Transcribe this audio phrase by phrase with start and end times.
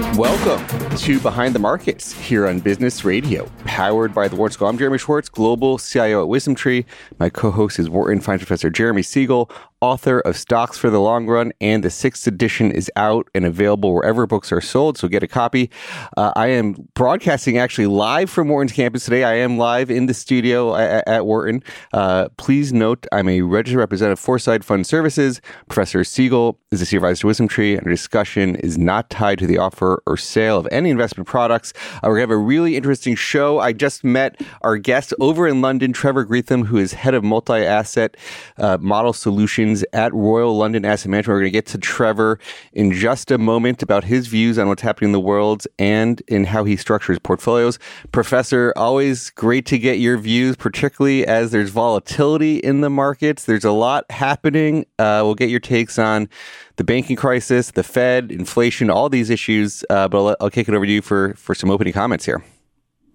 [0.00, 4.68] Welcome to Behind the Markets here on Business Radio, powered by the Wharton School.
[4.68, 6.86] I'm Jeremy Schwartz, Global CIO at WisdomTree.
[7.18, 11.52] My co-host is Wharton Finance Professor Jeremy Siegel, author of Stocks for the Long Run,
[11.60, 14.98] and the sixth edition is out and available wherever books are sold.
[14.98, 15.70] So get a copy.
[16.16, 19.24] Uh, I am broadcasting actually live from Wharton's campus today.
[19.24, 21.62] I am live in the studio at, at Wharton.
[21.92, 25.40] Uh, please note I'm a registered representative for Foreside Fund Services.
[25.68, 29.46] Professor Siegel is a senior advisor to WisdomTree, and our discussion is not tied to
[29.46, 31.72] the offer or sale of any investment products.
[31.96, 33.58] Uh, we're going to have a really interesting show.
[33.58, 37.54] I just met our guest over in London, Trevor Greetham, who is head of multi
[37.54, 38.16] asset
[38.56, 41.34] uh, model solutions at Royal London Asset Management.
[41.34, 42.38] We're going to get to Trevor
[42.72, 46.44] in just a moment about his views on what's happening in the world and in
[46.44, 47.78] how he structures portfolios.
[48.12, 53.44] Professor, always great to get your views, particularly as there's volatility in the markets.
[53.44, 54.86] There's a lot happening.
[54.98, 56.28] Uh, we'll get your takes on
[56.76, 59.84] the banking crisis, the Fed, inflation, all these issues.
[59.88, 62.42] Uh, but I'll, I'll kick it over to you for, for some opening comments here.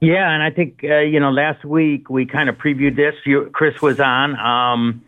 [0.02, 3.16] Yeah, and I think uh, you know last week we kind of previewed this.
[3.25, 4.38] You, Chris was on.
[4.38, 5.05] Um,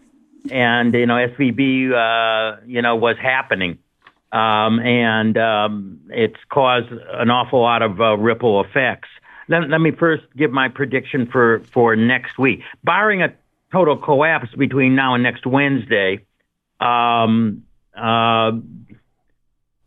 [0.51, 3.77] and you know SVB, uh, you know, was happening,
[4.31, 9.09] um, and um, it's caused an awful lot of uh, ripple effects.
[9.49, 13.33] Let, let me first give my prediction for for next week, barring a
[13.71, 16.25] total collapse between now and next Wednesday.
[16.79, 17.63] Um,
[17.95, 18.51] uh,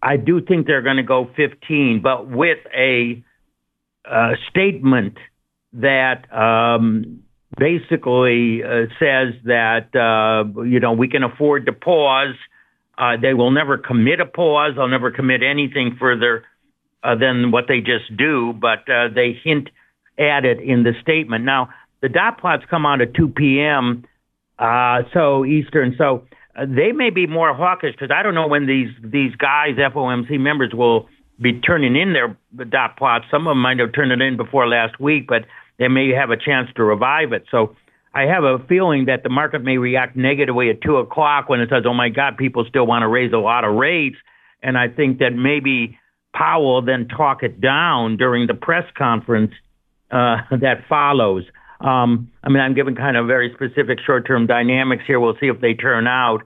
[0.02, 3.22] I do think they're going to go 15, but with a,
[4.04, 5.18] a statement
[5.74, 7.22] that um,
[7.56, 12.34] basically uh, says that uh, you know we can afford to pause.
[12.96, 14.74] Uh, they will never commit a pause.
[14.76, 16.44] They'll never commit anything further
[17.02, 19.70] uh, than what they just do, but uh, they hint
[20.18, 21.44] at it in the statement.
[21.44, 21.70] Now
[22.02, 24.04] the dot plots come out at 2 p.m.
[24.58, 25.94] Uh, so Eastern.
[25.96, 26.24] So
[26.56, 30.72] they may be more hawkish because I don't know when these these guys FOMC members
[30.74, 31.08] will
[31.40, 32.36] be turning in their
[32.66, 33.24] dot plots.
[33.30, 35.46] Some of them might have turned it in before last week, but
[35.80, 37.44] they may have a chance to revive it.
[37.50, 37.74] So
[38.14, 41.70] I have a feeling that the market may react negatively at two o'clock when it
[41.70, 44.16] says, "Oh my God, people still want to raise a lot of rates,"
[44.62, 45.98] and I think that maybe
[46.34, 49.52] Powell then talk it down during the press conference
[50.10, 51.44] uh, that follows.
[51.80, 55.18] Um, I mean, I'm giving kind of very specific short-term dynamics here.
[55.18, 56.42] We'll see if they turn out.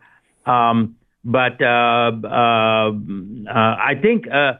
[0.46, 4.52] Um, but uh, uh, uh I think uh,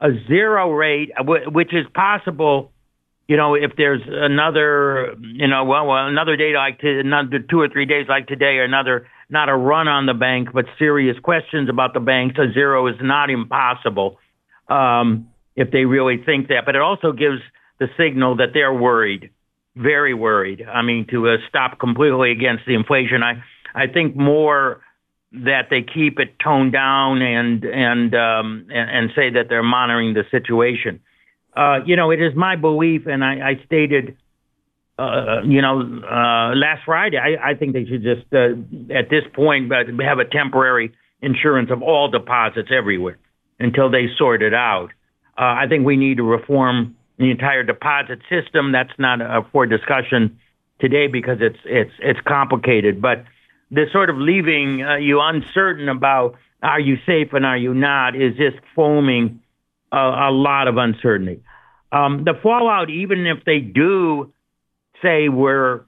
[0.00, 2.71] a zero rate, which is possible
[3.32, 7.60] you know, if there's another, you know, well, well another day like to, another two
[7.62, 11.18] or three days like today, or another, not a run on the bank, but serious
[11.18, 14.18] questions about the banks, a zero is not impossible
[14.68, 16.66] um, if they really think that.
[16.66, 17.40] But it also gives
[17.78, 19.30] the signal that they're worried,
[19.76, 20.62] very worried.
[20.62, 23.22] I mean, to uh, stop completely against the inflation.
[23.22, 23.42] I,
[23.74, 24.82] I think more
[25.32, 30.12] that they keep it toned down and and um, and, and say that they're monitoring
[30.12, 31.00] the situation
[31.56, 34.16] uh, you know, it is my belief, and I, I stated,
[34.98, 38.52] uh, you know, uh, last Friday, I, I think they should just, uh,
[38.94, 43.18] at this point, have a temporary insurance of all deposits everywhere
[43.58, 44.88] until they sort it out.
[45.38, 48.72] Uh, I think we need to reform the entire deposit system.
[48.72, 49.20] That's not
[49.52, 50.38] for discussion
[50.80, 53.00] today because it's it's it's complicated.
[53.00, 53.24] But
[53.70, 58.36] this sort of leaving you uncertain about are you safe and are you not is
[58.36, 59.41] just foaming
[59.92, 61.42] a, a lot of uncertainty.
[61.92, 64.32] Um, the fallout, even if they do
[65.02, 65.82] say we're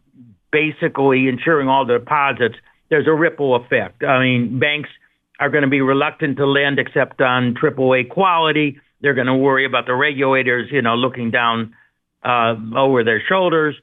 [0.53, 2.56] basically insuring all the deposits,
[2.91, 4.04] there's a ripple effect.
[4.04, 4.91] I mean, banks
[5.41, 8.78] are going to be reluctant to lend except on AAA quality.
[9.00, 11.75] They're going to worry about the regulators, you know, looking down
[12.22, 13.75] uh, over their shoulders.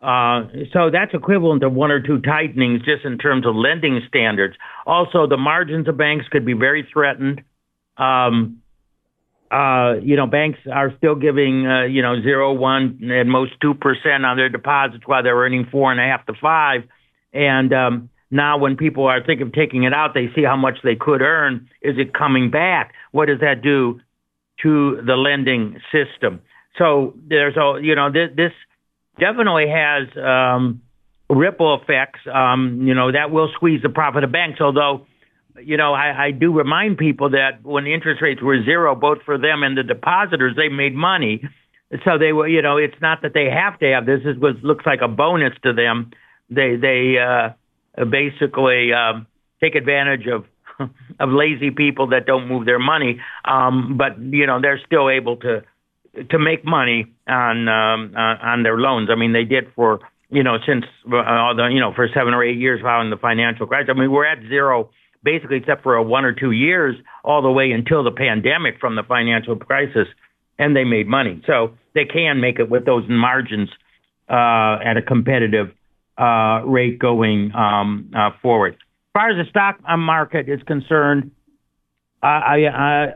[0.00, 4.56] Uh, so that's equivalent to one or two tightenings just in terms of lending standards.
[4.86, 7.42] Also, the margins of banks could be very threatened.
[7.96, 8.61] Um,
[9.52, 13.74] uh, you know, banks are still giving, uh, you know, zero, one, at most two
[13.74, 16.84] percent on their deposits while they're earning four and a half to five.
[17.34, 20.78] And um, now, when people are thinking of taking it out, they see how much
[20.82, 21.68] they could earn.
[21.82, 22.94] Is it coming back?
[23.10, 24.00] What does that do
[24.62, 26.40] to the lending system?
[26.78, 28.52] So there's a, you know, this, this
[29.20, 30.80] definitely has um,
[31.28, 32.20] ripple effects.
[32.32, 35.06] Um, you know, that will squeeze the profit of banks, although
[35.60, 39.38] you know, I, I do remind people that when interest rates were zero, both for
[39.38, 41.42] them and the depositors, they made money.
[42.04, 44.20] so they were, you know, it's not that they have to have this.
[44.24, 46.10] It was looks like a bonus to them.
[46.50, 49.26] They they uh, basically um,
[49.62, 50.44] take advantage of
[51.20, 53.20] of lazy people that don't move their money.
[53.44, 55.62] Um, but you know, they're still able to
[56.30, 59.08] to make money on um, uh, on their loans.
[59.10, 60.00] I mean, they did for
[60.30, 63.66] you know since uh, the you know for seven or eight years following the financial
[63.66, 63.90] crisis.
[63.94, 64.90] I mean, we're at zero
[65.22, 68.96] basically except for a one or two years all the way until the pandemic from
[68.96, 70.08] the financial crisis,
[70.58, 71.42] and they made money.
[71.46, 73.68] So they can make it with those margins
[74.28, 75.72] uh, at a competitive
[76.18, 78.74] uh, rate going um, uh, forward.
[78.74, 81.30] As far as the stock market is concerned,
[82.22, 83.14] I, I,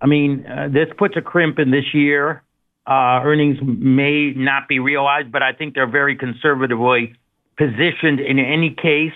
[0.00, 2.42] I mean, uh, this puts a crimp in this year.
[2.86, 7.14] Uh, earnings may not be realized, but I think they're very conservatively
[7.56, 9.12] positioned in any case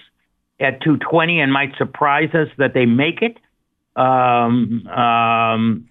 [0.61, 3.39] at 220 and might surprise us that they make it.
[3.97, 5.89] Um, um,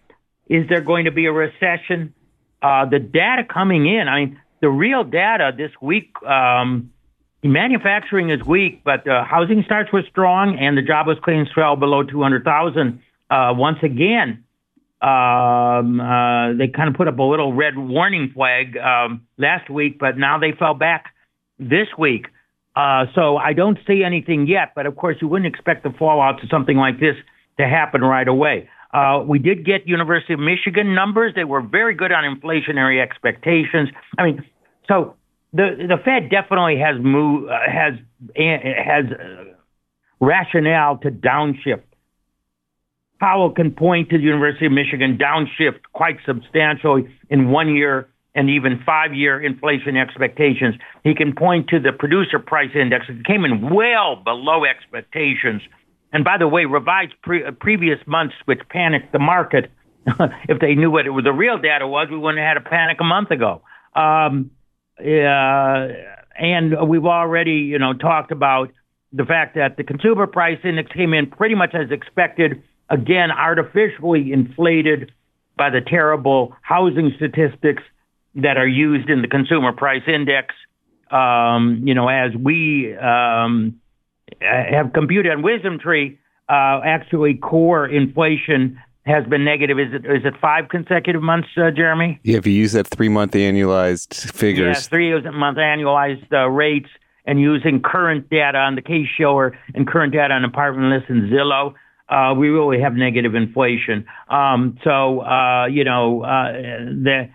[0.48, 2.14] is there going to be a recession?
[2.62, 6.92] Uh, the data coming in, I mean, the real data this week, um,
[7.44, 12.04] manufacturing is weak, but uh, housing starts were strong and the jobless claims fell below
[12.04, 14.44] 200,000 uh, once again.
[15.02, 19.98] Um, uh, they kind of put up a little red warning flag um, last week,
[19.98, 21.14] but now they fell back
[21.58, 22.28] this week.
[22.76, 26.40] Uh, so I don't see anything yet, but of course you wouldn't expect the fallout
[26.42, 27.16] to something like this
[27.58, 28.70] to happen right away.
[28.94, 31.34] Uh, we did get University of Michigan numbers.
[31.36, 33.90] They were very good on inflationary expectations.
[34.18, 34.46] I mean,
[34.88, 35.16] so
[35.54, 37.94] the the Fed definitely has moved, uh, has
[38.36, 39.44] has uh,
[40.20, 41.84] rationale to downshift.
[43.20, 48.50] Powell can point to the University of Michigan downshift quite substantially in one year and
[48.50, 50.76] even five year inflation expectations.
[51.04, 53.06] He can point to the producer price index.
[53.10, 55.62] It came in well below expectations.
[56.12, 59.72] And by the way, revised pre- uh, previous months, which panicked the market.
[60.48, 62.70] if they knew what it was, the real data was, we wouldn't have had a
[62.70, 63.62] panic a month ago.
[63.96, 64.52] Um,
[65.00, 65.88] uh,
[66.36, 68.72] and we've already, you know, talked about
[69.12, 72.64] the fact that the consumer price index came in pretty much as expected.
[72.90, 75.12] Again, artificially inflated
[75.58, 77.84] by the terrible housing statistics
[78.36, 80.56] that are used in the consumer price index.
[81.12, 83.80] Um, you know, as we um,
[84.42, 86.18] have computed on WisdomTree,
[86.48, 89.80] uh, actually core inflation has been negative.
[89.80, 92.20] Is it is it five consecutive months, uh, Jeremy?
[92.24, 96.90] Yeah, if you use that three month annualized figures, yeah, three month annualized uh, rates,
[97.26, 101.74] and using current data on the Case-Shiller and current data on apartment lists and Zillow.
[102.08, 104.06] Uh, we really have negative inflation.
[104.30, 107.30] Um, so, uh, you know, uh, the,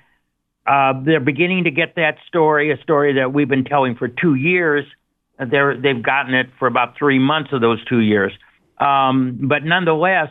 [0.67, 4.35] uh, they're beginning to get that story, a story that we've been telling for two
[4.35, 4.85] years.
[5.39, 8.33] They're, they've gotten it for about three months of those two years.
[8.79, 10.31] Um, but nonetheless,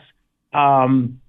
[0.52, 1.20] um,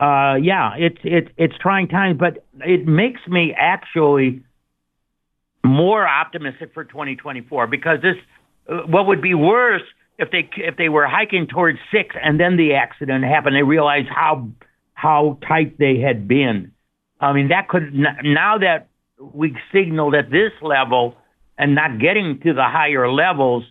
[0.00, 4.42] uh, yeah, it's it's it's trying times, but it makes me actually
[5.64, 8.16] more optimistic for 2024 because this,
[8.68, 9.82] uh, what would be worse
[10.18, 14.08] if they if they were hiking towards six and then the accident happened, they realized
[14.08, 14.48] how
[14.94, 16.72] how tight they had been.
[17.24, 18.88] I mean, that could now that
[19.18, 21.16] we signaled at this level
[21.56, 23.64] and not getting to the higher levels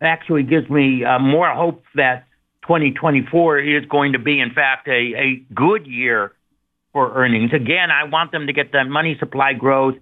[0.00, 2.26] actually gives me uh, more hope that
[2.62, 6.32] 2024 is going to be, in fact, a, a good year
[6.92, 7.52] for earnings.
[7.52, 9.96] Again, I want them to get that money supply growth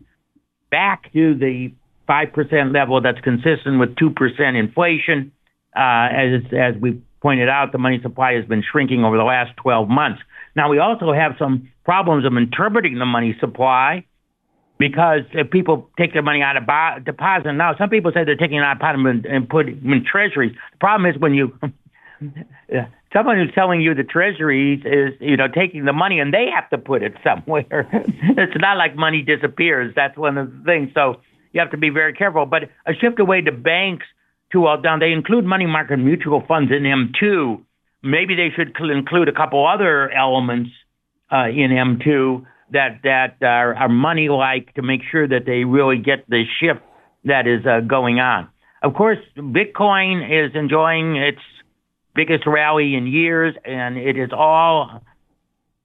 [0.70, 1.72] back to the
[2.08, 5.32] 5% level that's consistent with 2% inflation.
[5.76, 9.56] Uh, as, as we pointed out, the money supply has been shrinking over the last
[9.56, 10.20] 12 months.
[10.54, 14.04] Now, we also have some problems of interpreting the money supply
[14.76, 18.36] because if people take their money out of bo- deposit now, some people say they're
[18.36, 20.52] taking it out of deposit and put it in treasuries.
[20.72, 21.56] The problem is when you
[23.14, 26.68] someone who's telling you the treasuries is you know taking the money and they have
[26.70, 27.88] to put it somewhere.
[27.92, 29.94] it's not like money disappears.
[29.94, 30.90] That's one of the things.
[30.92, 31.20] So
[31.52, 32.46] you have to be very careful.
[32.46, 34.06] But a shift away to banks
[34.50, 34.98] to all down.
[34.98, 37.62] They include money market mutual funds in M2
[38.02, 40.70] maybe they should include a couple other elements
[41.30, 45.98] uh, in M2 that that are, are money like to make sure that they really
[45.98, 46.80] get the shift
[47.24, 48.48] that is uh, going on.
[48.82, 51.40] Of course, Bitcoin is enjoying its
[52.14, 55.02] biggest rally in years, and it is all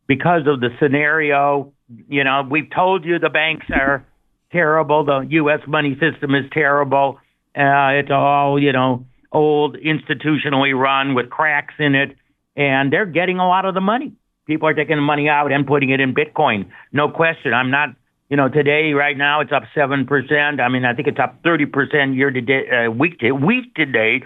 [0.08, 1.74] because of the scenario.
[2.08, 4.06] You know, we've told you the banks are
[4.52, 5.60] terrible, the U.S.
[5.68, 7.20] money system is terrible.
[7.56, 12.16] Uh, it's all, you know, old, institutionally run with cracks in it,
[12.56, 14.14] and they're getting a lot of the money.
[14.52, 16.70] People are taking the money out and putting it in Bitcoin.
[16.92, 17.54] No question.
[17.54, 17.96] I'm not,
[18.30, 20.60] you know, today, right now, it's up 7%.
[20.60, 23.86] I mean, I think it's up 30% year to date, uh, week to week to
[23.86, 24.24] date.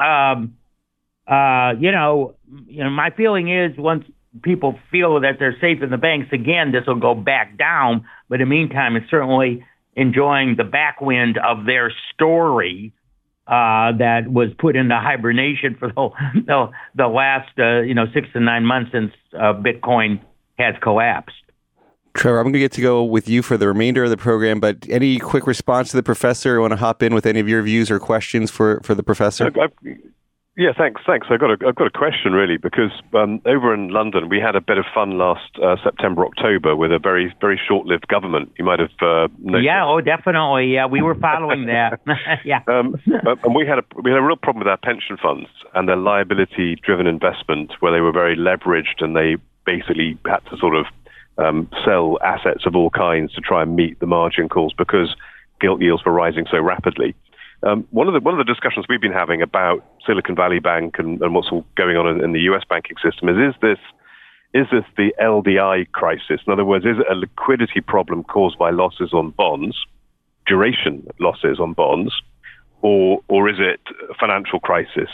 [0.00, 0.56] Um,
[1.26, 2.34] uh, you know,
[2.66, 4.06] you know, my feeling is once
[4.40, 8.06] people feel that they're safe in the banks again, this will go back down.
[8.30, 12.94] But in the meantime, it's certainly enjoying the backwind of their story
[13.48, 16.10] uh, that was put into hibernation for the
[16.46, 20.20] the, the last uh, you know six to nine months since uh, Bitcoin
[20.58, 21.34] has collapsed.
[22.14, 24.58] Trevor, I'm going to get to go with you for the remainder of the program,
[24.60, 26.54] but any quick response to the professor?
[26.54, 29.04] You want to hop in with any of your views or questions for, for the
[29.04, 29.52] professor?
[29.54, 29.96] I, I,
[30.58, 31.00] yeah, thanks.
[31.06, 31.28] Thanks.
[31.30, 34.56] I've got a, I've got a question really because um, over in London we had
[34.56, 38.50] a bit of fun last uh, September October with a very very short-lived government.
[38.58, 39.64] You might have uh, noticed.
[39.64, 40.74] Yeah, oh, definitely.
[40.74, 42.00] Yeah, we were following that.
[42.44, 42.62] yeah.
[42.66, 45.88] Um, and we had a we had a real problem with our pension funds and
[45.88, 50.86] their liability-driven investment, where they were very leveraged and they basically had to sort of
[51.38, 55.14] um, sell assets of all kinds to try and meet the margin calls because
[55.60, 57.14] gilt yields were rising so rapidly.
[57.62, 60.96] Um, one of the one of the discussions we've been having about Silicon Valley Bank
[60.98, 62.62] and, and what's all going on in, in, the U.S.
[62.68, 63.78] banking system is is this
[64.54, 66.40] is this the LDI crisis?
[66.46, 69.76] In other words, is it a liquidity problem caused by losses on bonds,
[70.46, 72.14] duration losses on bonds,
[72.82, 75.10] or or is it a financial crisis?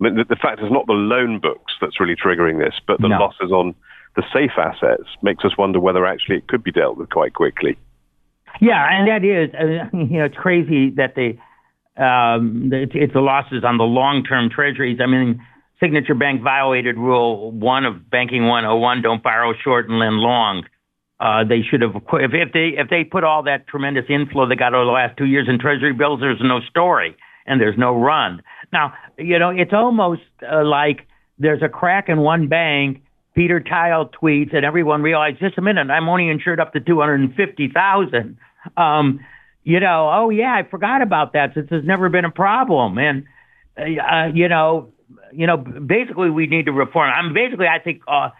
[0.00, 3.00] I mean, the, the fact is not the loan books that's really triggering this, but
[3.00, 3.18] the no.
[3.18, 3.74] losses on
[4.14, 7.76] the safe assets makes us wonder whether actually it could be dealt with quite quickly.
[8.60, 11.40] Yeah, and that is, uh, you know, it's crazy that they
[11.98, 14.98] um, it's the losses on the long-term treasuries.
[15.02, 15.44] I mean,
[15.80, 20.64] Signature Bank violated Rule One of Banking 101: Don't borrow short and lend long.
[21.20, 24.54] Uh, they should have if, if they if they put all that tremendous inflow they
[24.54, 26.20] got over the last two years in Treasury bills.
[26.20, 28.42] There's no story and there's no run.
[28.72, 33.02] Now, you know, it's almost uh, like there's a crack in one bank.
[33.34, 37.00] Peter Thiel tweets, and everyone realizes, just a minute, I'm only insured up to two
[37.00, 38.36] hundred and fifty thousand.
[38.76, 39.20] Um,
[39.68, 42.96] you know, oh yeah, I forgot about that since there's never been a problem.
[42.96, 43.24] And
[43.76, 44.94] uh, you know,
[45.30, 47.10] you know, basically we need to reform.
[47.14, 48.30] I mean, basically, I think uh,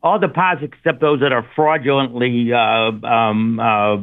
[0.00, 3.96] all deposits except those that are fraudulently uh, um, uh,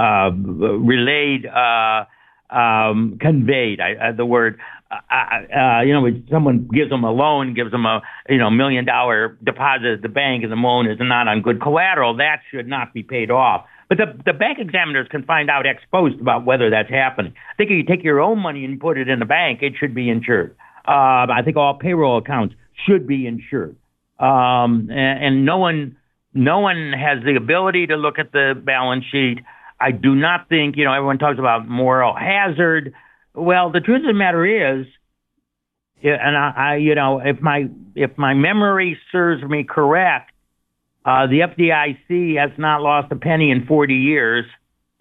[0.00, 2.06] uh, relayed, uh,
[2.48, 3.78] um, conveyed.
[3.78, 4.58] I, uh, the word.
[4.90, 8.00] Uh, uh, you know, someone gives them a loan, gives them a
[8.30, 11.60] you know million dollar deposit at the bank, and the loan is not on good
[11.60, 13.66] collateral, that should not be paid off.
[13.88, 17.32] But the, the bank examiners can find out ex post about whether that's happening.
[17.50, 19.74] I think if you take your own money and put it in the bank, it
[19.78, 20.56] should be insured.
[20.86, 22.54] Uh, I think all payroll accounts
[22.86, 23.76] should be insured.
[24.18, 25.96] Um, and, and no one,
[26.34, 29.38] no one has the ability to look at the balance sheet.
[29.80, 32.94] I do not think, you know, everyone talks about moral hazard.
[33.34, 34.44] Well, the truth of the matter
[34.80, 34.86] is,
[36.02, 40.32] and I, I you know, if my if my memory serves me correct,
[41.08, 44.44] uh, the FDIC has not lost a penny in 40 years,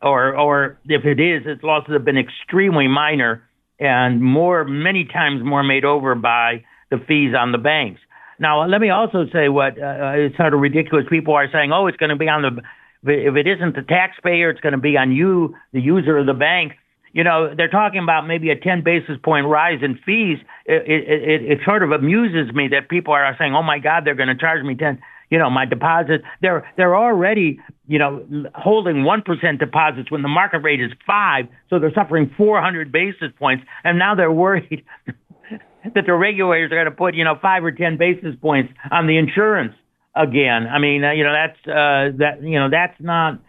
[0.02, 3.44] or or if it is, its losses have been extremely minor
[3.78, 8.00] and more, many times more made over by the fees on the banks.
[8.40, 11.06] Now, let me also say what uh, is sort of ridiculous.
[11.10, 12.62] People are saying, "Oh, it's going to be on the
[13.12, 16.34] if it isn't the taxpayer, it's going to be on you, the user of the
[16.34, 16.72] bank."
[17.12, 20.38] You know, they're talking about maybe a 10 basis point rise in fees.
[20.66, 24.06] It, it, it, it sort of amuses me that people are saying, "Oh my God,
[24.06, 26.24] they're going to charge me 10." You know, my deposits.
[26.41, 31.46] They're they're already, you know, holding one percent deposits when the market rate is five,
[31.69, 36.86] so they're suffering 400 basis points, and now they're worried that the regulators are going
[36.86, 39.74] to put, you know, five or ten basis points on the insurance
[40.15, 40.67] again.
[40.67, 43.39] I mean, uh, you know, that's uh, that, you know, that's not.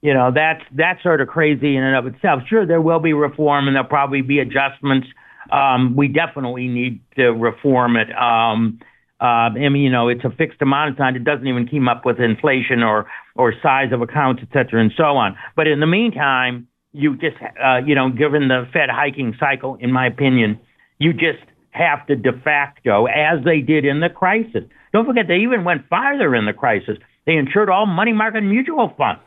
[0.00, 2.42] You know that's that's sort of crazy in and of itself.
[2.48, 5.08] Sure, there will be reform and there'll probably be adjustments.
[5.50, 8.06] Um, we definitely need to reform it.
[8.16, 8.78] Um,
[9.20, 11.16] uh, I mean, you know, it's a fixed amount of time.
[11.16, 14.92] It doesn't even keep up with inflation or or size of accounts, et cetera, and
[14.96, 15.36] so on.
[15.56, 19.92] But in the meantime, you just, uh, you know, given the Fed hiking cycle, in
[19.92, 20.58] my opinion,
[20.98, 24.64] you just have to de facto, as they did in the crisis.
[24.92, 26.96] Don't forget, they even went farther in the crisis.
[27.26, 29.20] They insured all money market mutual funds.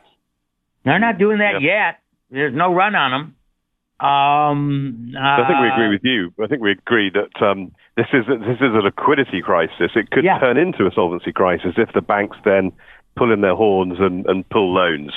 [0.84, 1.62] They're not doing that yep.
[1.62, 1.98] yet.
[2.30, 3.36] There's no run on them.
[4.02, 6.32] Um, uh, I think we agree with you.
[6.42, 9.92] I think we agree that um, this is a, this is a liquidity crisis.
[9.94, 10.40] It could yeah.
[10.40, 12.72] turn into a solvency crisis if the banks then
[13.16, 15.12] pull in their horns and, and pull loans.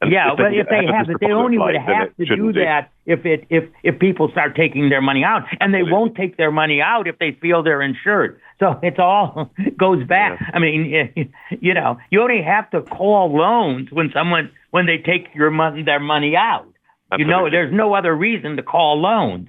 [0.00, 3.46] And yeah, but if they have, they only would have to do that if it
[3.50, 7.08] if if people start taking their money out, and they won't take their money out
[7.08, 8.40] if they feel they're insured.
[8.60, 10.38] So it's all goes back.
[10.40, 10.50] Yeah.
[10.54, 15.34] I mean, you know, you only have to call loans when someone when they take
[15.34, 16.68] your money their money out.
[17.10, 17.24] Absolutely.
[17.24, 19.48] You know, there's no other reason to call loans.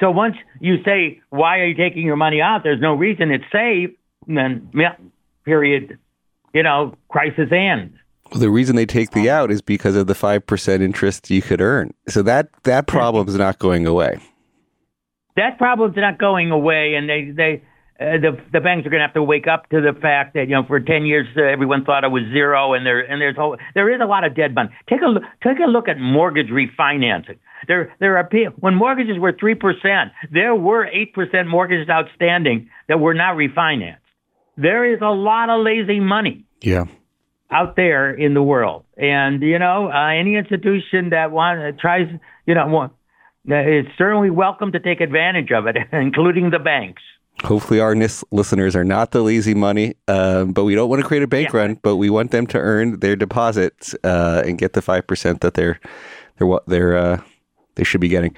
[0.00, 2.62] So once you say, why are you taking your money out?
[2.62, 3.90] There's no reason it's safe.
[4.26, 4.96] then, yeah,
[5.44, 5.98] period.
[6.52, 7.94] You know, crisis ends.
[8.30, 11.60] Well, the reason they take the out is because of the 5% interest you could
[11.60, 11.94] earn.
[12.08, 14.18] So that, that problem is not going away.
[15.36, 16.94] That problem's not going away.
[16.94, 17.62] And they, they,
[17.98, 20.48] uh, the the banks are going to have to wake up to the fact that
[20.48, 23.36] you know for 10 years uh, everyone thought it was zero and there and there's
[23.36, 24.68] whole, there is a lot of dead money.
[24.88, 27.38] Take a look, take a look at mortgage refinancing.
[27.68, 28.28] There there are
[28.60, 33.96] when mortgages were 3%, there were 8% mortgages outstanding that were not refinanced.
[34.58, 36.44] There is a lot of lazy money.
[36.60, 36.84] Yeah.
[37.50, 42.08] Out there in the world, and you know, uh, any institution that want, uh, tries,
[42.44, 42.90] you know,
[43.46, 47.02] is certainly welcome to take advantage of it, including the banks.
[47.44, 51.06] Hopefully, our nis- listeners are not the lazy money, um, but we don't want to
[51.06, 51.60] create a bank yeah.
[51.60, 51.74] run.
[51.82, 55.54] But we want them to earn their deposits uh, and get the five percent that
[55.54, 55.78] they're
[56.38, 57.20] they're what they're uh,
[57.74, 58.34] they should be getting.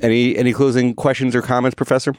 [0.00, 2.14] Any any closing questions or comments, Professor?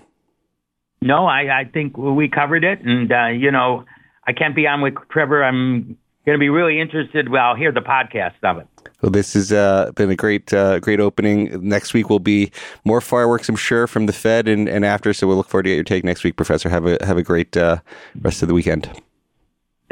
[1.01, 3.85] No, I, I think we covered it, and uh, you know,
[4.25, 5.43] I can't be on with Trevor.
[5.43, 7.29] I'm going to be really interested.
[7.29, 8.67] Well, I'll hear the podcast of it.
[9.01, 11.67] Well, this has uh, been a great, uh, great opening.
[11.67, 12.51] Next week will be
[12.85, 15.13] more fireworks, I'm sure, from the Fed and, and after.
[15.13, 16.69] So we'll look forward to get your take next week, Professor.
[16.69, 17.77] Have a have a great uh,
[18.21, 18.89] rest of the weekend.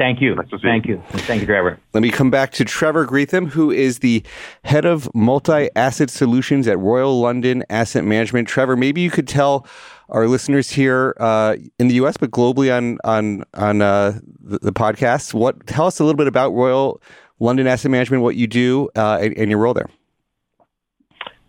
[0.00, 0.34] Thank you.
[0.62, 1.02] Thank you.
[1.10, 1.78] Thank you, Trevor.
[1.92, 4.22] Let me come back to Trevor Greetham, who is the
[4.64, 8.48] head of multi asset solutions at Royal London Asset Management.
[8.48, 9.66] Trevor, maybe you could tell
[10.08, 14.72] our listeners here uh, in the U.S., but globally on on on uh, the, the
[14.72, 17.02] podcast, what tell us a little bit about Royal
[17.40, 19.88] London Asset Management, what you do, uh, and, and, your role there.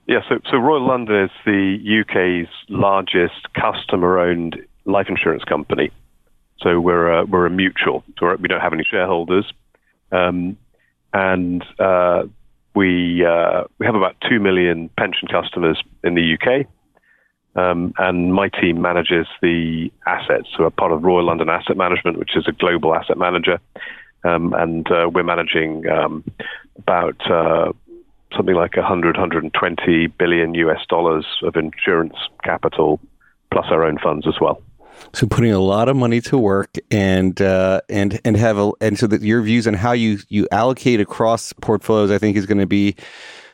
[0.07, 5.91] Yeah, so, so Royal London is the UK's largest customer-owned life insurance company.
[6.61, 8.03] So we're a, we're a mutual.
[8.19, 9.51] So we don't have any shareholders,
[10.11, 10.57] um,
[11.13, 12.23] and uh,
[12.75, 16.67] we uh, we have about two million pension customers in the UK.
[17.53, 20.47] Um, and my team manages the assets.
[20.55, 23.59] So we're part of Royal London Asset Management, which is a global asset manager
[24.23, 26.23] um, and uh, we're managing um,
[26.77, 27.71] about uh,
[28.35, 32.99] something like 100, 120 billion US dollars of insurance capital,
[33.51, 34.61] plus our own funds as well.
[35.13, 38.99] So putting a lot of money to work and uh, and and have a and
[38.99, 42.59] so that your views on how you you allocate across portfolios, I think, is going
[42.59, 42.95] to be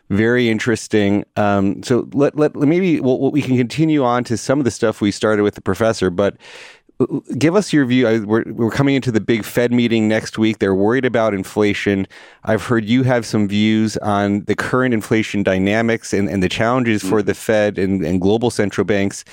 [0.10, 1.26] very interesting.
[1.36, 5.02] Um, so let, let maybe well, we can continue on to some of the stuff
[5.02, 6.38] we started with the professor, but
[7.38, 8.26] give us your view.
[8.26, 10.60] We're, we're coming into the big Fed meeting next week.
[10.60, 12.08] They're worried about inflation.
[12.44, 17.04] I've heard you have some views on the current inflation dynamics and, and the challenges
[17.04, 19.24] for the Fed and, and global central banks.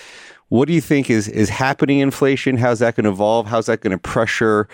[0.48, 2.56] What do you think is, is happening in inflation?
[2.56, 3.46] How's that going to evolve?
[3.46, 4.68] How's that going to pressure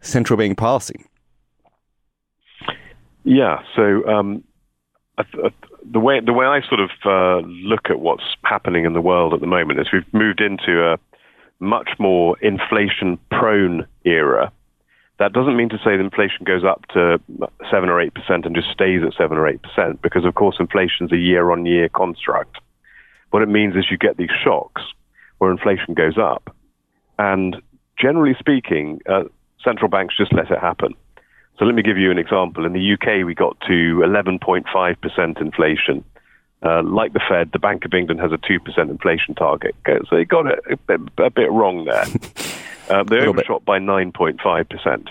[0.00, 1.04] central bank policy?
[3.24, 4.42] Yeah, so um,
[5.90, 9.34] the way the way I sort of uh, look at what's happening in the world
[9.34, 10.98] at the moment is we've moved into a
[11.60, 14.52] much more inflation prone era.
[15.18, 17.20] That doesn't mean to say that inflation goes up to
[17.70, 21.12] 7 or 8% and just stays at 7 or 8%, because of course inflation is
[21.12, 22.58] a year on year construct.
[23.30, 24.82] What it means is you get these shocks
[25.38, 26.54] where inflation goes up.
[27.18, 27.56] And
[27.98, 29.24] generally speaking, uh,
[29.62, 30.94] central banks just let it happen.
[31.58, 32.64] So let me give you an example.
[32.64, 36.04] In the UK, we got to 11.5% inflation
[36.62, 39.76] uh, like the Fed, the Bank of England has a 2% inflation target.
[39.86, 42.04] So they got it a bit, a bit wrong there.
[42.90, 43.64] uh, they overshot bit.
[43.64, 45.08] by 9.5%.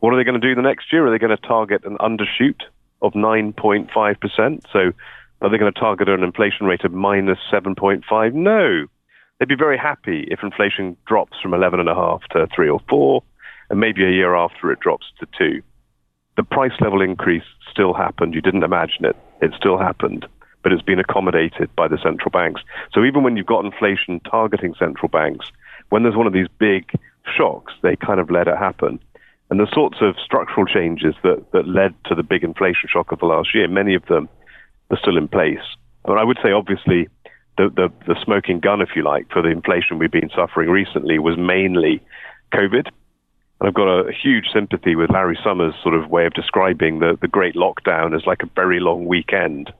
[0.00, 1.06] What are they going to do the next year?
[1.06, 2.60] Are they going to target an undershoot
[3.02, 4.62] of 9.5%?
[4.72, 4.92] So
[5.40, 8.34] are they going to target an inflation rate of minus 7.5?
[8.34, 8.86] No.
[9.38, 13.22] They'd be very happy if inflation drops from 11.5 to 3 or 4,
[13.70, 15.62] and maybe a year after it drops to 2.
[16.36, 18.34] The price level increase still happened.
[18.34, 19.16] You didn't imagine it.
[19.40, 20.26] It still happened
[20.62, 22.60] but it's been accommodated by the central banks.
[22.92, 25.50] So even when you've got inflation targeting central banks,
[25.90, 26.90] when there's one of these big
[27.36, 29.00] shocks, they kind of let it happen.
[29.50, 33.20] And the sorts of structural changes that, that led to the big inflation shock of
[33.20, 34.28] the last year, many of them
[34.90, 35.64] are still in place.
[36.04, 37.08] I, I would say, obviously,
[37.56, 41.18] the, the, the smoking gun, if you like, for the inflation we've been suffering recently
[41.18, 42.02] was mainly
[42.52, 42.88] COVID.
[43.60, 47.00] And I've got a, a, huge sympathy with Larry Summers' sort of way of describing
[47.00, 49.72] the, the great lockdown as like a very long weekend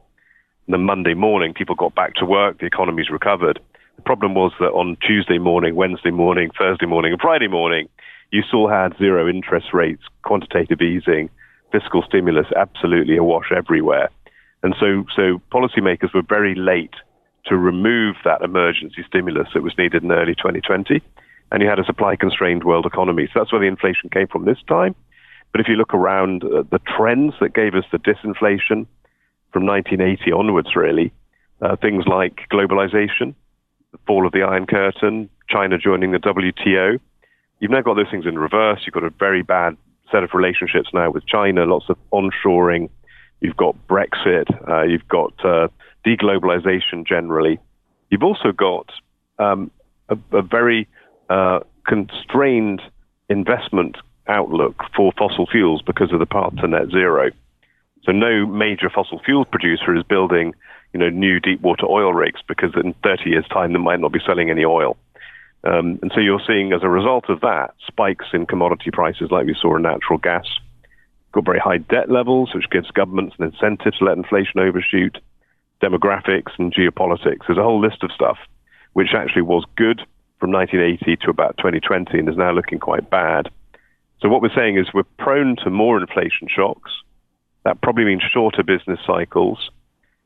[0.73, 3.59] the Monday morning, people got back to work, the economy's recovered.
[3.97, 7.89] The problem was that on Tuesday morning, Wednesday morning, Thursday morning, and Friday morning,
[8.31, 11.31] you still had zero interest rates, quantitative easing,
[11.73, 14.11] fiscal stimulus absolutely awash everywhere.
[14.63, 16.95] And so, so policymakers were very late
[17.47, 21.01] to remove that emergency stimulus that was needed in early 2020.
[21.51, 23.29] And you had a supply constrained world economy.
[23.33, 24.95] So that's where the inflation came from this time.
[25.53, 28.87] But if you look around uh, the trends that gave us the disinflation,
[29.53, 31.13] from 1980 onwards, really.
[31.61, 33.35] Uh, things like globalization,
[33.93, 37.01] the fall of the Iron Curtain, China joining the WTO.
[37.61, 38.83] You've now got those things in reverse.
[38.87, 39.77] You've got a very bad
[40.13, 42.89] set of relationships now with China, lots of onshoring.
[43.41, 44.47] You've got Brexit.
[44.69, 45.69] Uh, you've got uh,
[46.07, 47.59] deglobalization generally.
[48.11, 48.91] You've also got
[49.39, 49.71] um,
[50.09, 50.89] a, a, very
[51.29, 52.81] uh, constrained
[53.29, 57.31] investment outlook for fossil fuels because of the path to net zero.
[58.05, 60.55] So no major fossil fuel producer is building,
[60.93, 64.13] you know, new deep water oil rigs because in 30 years' time they might not
[64.13, 64.97] be selling any oil.
[65.65, 69.47] Um, and so you're seeing, as a result of that, spikes in commodity prices like
[69.47, 70.47] we saw in natural gas.
[71.33, 75.19] Got very high debt levels, which gives governments an incentive to let inflation overshoot.
[75.83, 77.47] Demographics and geopolitics.
[77.47, 78.39] There's a whole list of stuff
[78.95, 80.01] which actually was good
[80.41, 83.49] from 1980 to about 2020 and is now looking quite bad.
[84.21, 86.91] So what we're saying is we're prone to more inflation shocks.
[87.65, 89.71] That probably means shorter business cycles,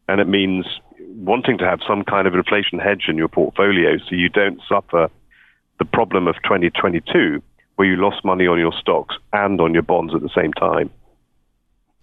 [0.09, 0.67] and it means
[1.17, 5.09] wanting to have some kind of inflation hedge in your portfolio so you don't suffer
[5.79, 7.43] the problem of 2022
[7.77, 10.91] where you lost money on your stocks and on your bonds at the same time.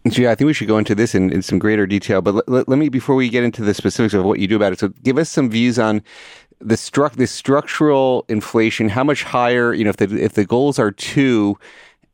[0.05, 2.21] Yeah, I think we should go into this in, in some greater detail.
[2.21, 4.73] But let, let, me, before we get into the specifics of what you do about
[4.73, 6.01] it, so give us some views on
[6.59, 8.89] the struct the structural inflation.
[8.89, 9.73] How much higher?
[9.73, 11.57] You know, if the if the goals are two,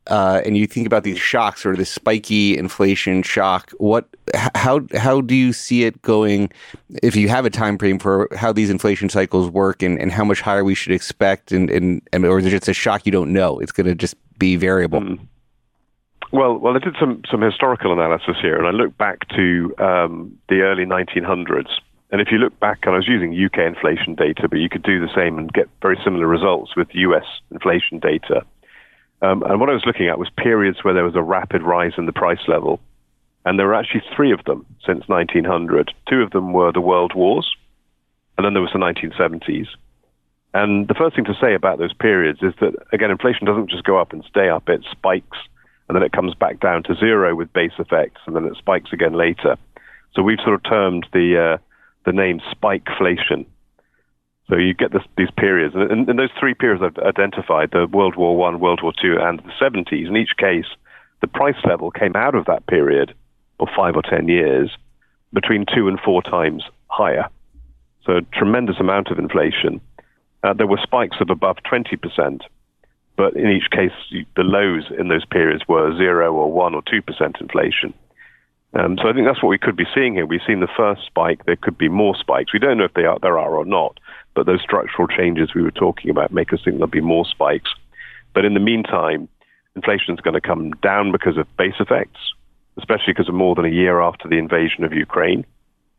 [0.08, 4.06] uh, and you think about these shocks or this spiky inflation shock, what
[4.54, 6.50] how how do you see it going?
[7.02, 10.24] If you have a time frame for how these inflation cycles work, and, and how
[10.24, 13.12] much higher we should expect, and, and, and or is it just a shock you
[13.12, 13.58] don't know?
[13.58, 15.00] It's going to just be variable.
[15.00, 15.26] Mm.
[16.32, 20.38] Well, well, I did some some historical analysis here, and I looked back to um,
[20.48, 21.70] the early 1900s.
[22.12, 24.82] And if you look back, and I was using UK inflation data, but you could
[24.82, 28.44] do the same and get very similar results with US inflation data.
[29.22, 31.92] Um, and what I was looking at was periods where there was a rapid rise
[31.96, 32.80] in the price level.
[33.44, 35.92] And there were actually three of them since 1900.
[36.08, 37.54] Two of them were the world wars,
[38.36, 39.68] and then there was the 1970s.
[40.52, 43.84] And the first thing to say about those periods is that, again, inflation doesn't just
[43.84, 45.38] go up and stay up, it spikes,
[45.88, 48.92] and then it comes back down to zero with base effects, and then it spikes
[48.92, 49.56] again later.
[50.14, 51.58] So we've sort of termed the, uh,
[52.04, 53.46] the name spikeflation.
[54.48, 58.14] So you get this, these periods, and in, those three periods I've identified, the World
[58.16, 60.66] War One, World War Two, and the 70s, in each case,
[61.20, 63.12] the price level came out of that period,
[63.58, 64.70] or five or ten years,
[65.32, 67.28] between two and four times higher.
[68.04, 69.80] So a tremendous amount of inflation.
[70.44, 72.40] Uh, there were spikes of above 20%,
[73.16, 73.90] but in each case,
[74.36, 77.92] the lows in those periods were zero or one or 2% inflation.
[78.74, 80.26] Um, so I think that's what we could be seeing here.
[80.26, 81.44] We've seen the first spike.
[81.46, 82.52] There could be more spikes.
[82.52, 83.98] We don't know if they are, there are or not.
[84.36, 87.70] But those structural changes we were talking about make us think there'll be more spikes.
[88.34, 89.28] But in the meantime,
[89.74, 92.20] inflation is going to come down because of base effects,
[92.76, 95.44] especially because of more than a year after the invasion of Ukraine.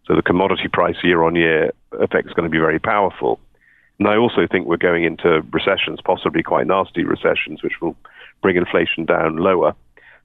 [0.06, 3.40] So the commodity price year on year effect is going to be very powerful.
[3.98, 7.96] And I also think we're going into recessions, possibly quite nasty recessions, which will
[8.44, 9.74] bring inflation down lower.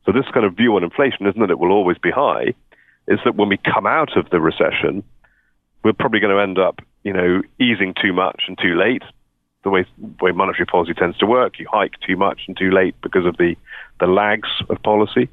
[0.05, 2.53] So this kind of view on inflation isn't that it will always be high,
[3.09, 5.03] is that when we come out of the recession,
[5.83, 9.03] we're probably going to end up you know, easing too much and too late.
[9.65, 9.85] The way,
[10.21, 13.37] way monetary policy tends to work, you hike too much and too late because of
[13.37, 13.55] the,
[14.01, 15.29] the lags of policy.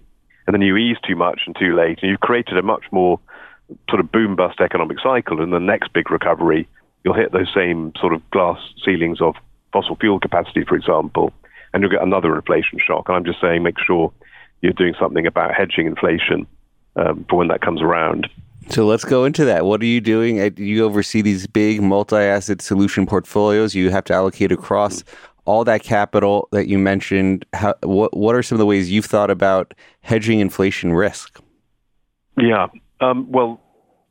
[0.46, 2.00] And then you ease too much and too late.
[2.02, 3.20] And you've created a much more
[3.90, 5.42] sort of boom bust economic cycle.
[5.42, 6.68] And the next big recovery,
[7.04, 9.36] you'll hit those same sort of glass ceilings of
[9.72, 11.34] fossil fuel capacity, for example,
[11.74, 13.08] and you'll get another inflation shock.
[13.08, 14.12] And I'm just saying, make sure
[14.62, 16.48] you're doing something about hedging inflation
[16.96, 18.28] um, for when that comes around.
[18.70, 19.66] So let's go into that.
[19.66, 20.38] What are you doing?
[20.58, 23.74] You oversee these big multi-asset solution portfolios.
[23.74, 25.04] You have to allocate across
[25.46, 27.46] all that capital that you mentioned.
[27.54, 31.40] How, what what are some of the ways you've thought about hedging inflation risk?
[32.38, 32.68] Yeah.
[33.02, 33.60] Um, well,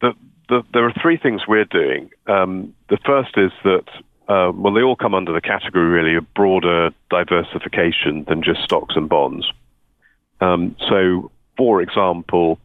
[0.00, 0.12] the,
[0.48, 2.10] the, there are three things we're doing.
[2.26, 3.84] Um, the first is that
[4.28, 8.96] uh, well, they all come under the category really of broader diversification than just stocks
[8.96, 9.46] and bonds.
[10.40, 12.58] Um, so, for example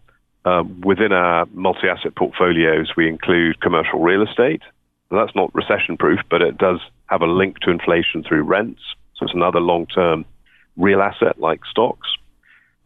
[0.45, 4.61] um, within our multi-asset portfolios, we include commercial real estate.
[5.09, 8.81] that's not recession-proof, but it does have a link to inflation through rents.
[9.15, 10.25] So it's another long-term
[10.75, 12.07] real asset like stocks.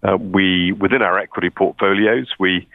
[0.04, 2.68] Uh, we within our equity portfolios, we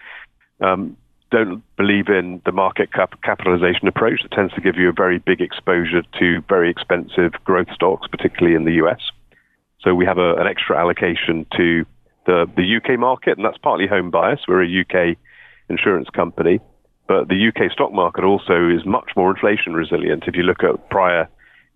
[0.61, 0.97] um,
[1.31, 5.19] don't believe in the market cap- capitalization approach that tends to give you a very
[5.19, 9.01] big exposure to very expensive growth stocks, particularly in the US.
[9.81, 11.85] So we have a, an extra allocation to
[12.27, 14.41] the, the UK market, and that's partly home bias.
[14.47, 15.17] We're a UK
[15.69, 16.61] insurance company,
[17.09, 20.25] but the UK stock market also is much more inflation resilient.
[20.27, 21.29] If you look at prior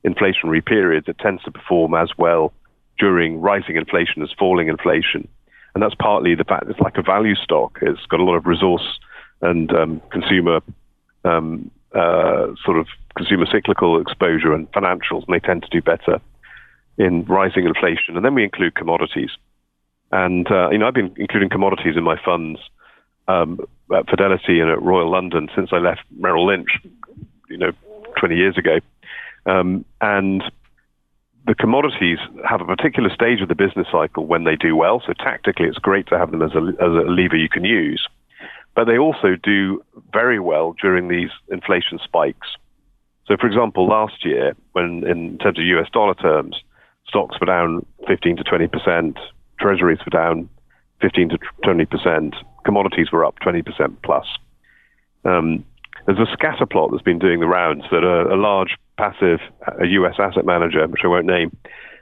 [0.04, 2.52] inflationary periods, it tends to perform as well
[2.98, 5.28] during rising inflation as falling inflation.
[5.74, 7.78] And that's partly the fact it's like a value stock.
[7.82, 8.98] It's got a lot of resource
[9.42, 10.60] and um, consumer
[11.24, 16.20] um, uh, sort of consumer cyclical exposure and financials, and they tend to do better
[16.98, 18.16] in rising inflation.
[18.16, 19.30] And then we include commodities.
[20.16, 22.58] And uh, you know, I've been including commodities in my funds
[23.28, 23.60] um,
[23.94, 26.70] at Fidelity and at Royal London since I left Merrill Lynch,
[27.50, 27.72] you know,
[28.18, 28.78] 20 years ago.
[29.44, 30.42] Um, and
[31.46, 32.16] the commodities
[32.48, 35.02] have a particular stage of the business cycle when they do well.
[35.06, 38.08] So tactically, it's great to have them as a, as a lever you can use.
[38.74, 42.48] But they also do very well during these inflation spikes.
[43.26, 46.56] So, for example, last year, when in terms of US dollar terms,
[47.06, 49.18] stocks were down 15 to 20 percent,
[49.58, 50.48] treasuries were down
[51.00, 54.26] 15 to 20 percent, commodities were up 20 percent plus.
[55.24, 55.64] Um,
[56.06, 59.40] there's a scatter plot that's been doing the rounds that a, a large passive
[59.80, 61.56] a US asset manager, which I won't name,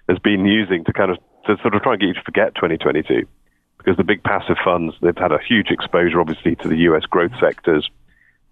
[0.08, 2.54] has been using to kind of to sort of try and get you to forget
[2.54, 3.26] 2022
[3.78, 7.32] because the big passive funds they've had a huge exposure obviously to the US growth
[7.40, 7.88] sectors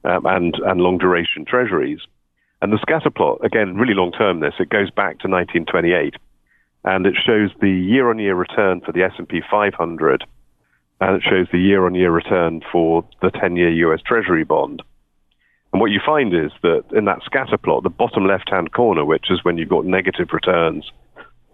[0.05, 2.01] um, and and long duration treasuries.
[2.61, 6.17] And the scatter plot again really long term this it goes back to 1928
[6.85, 10.25] and it shows the year on year return for the S&P 500
[11.01, 14.83] and it shows the year on year return for the 10 year US treasury bond.
[15.73, 19.27] And what you find is that in that scatter plot, the bottom left-hand corner, which
[19.31, 20.91] is when you've got negative returns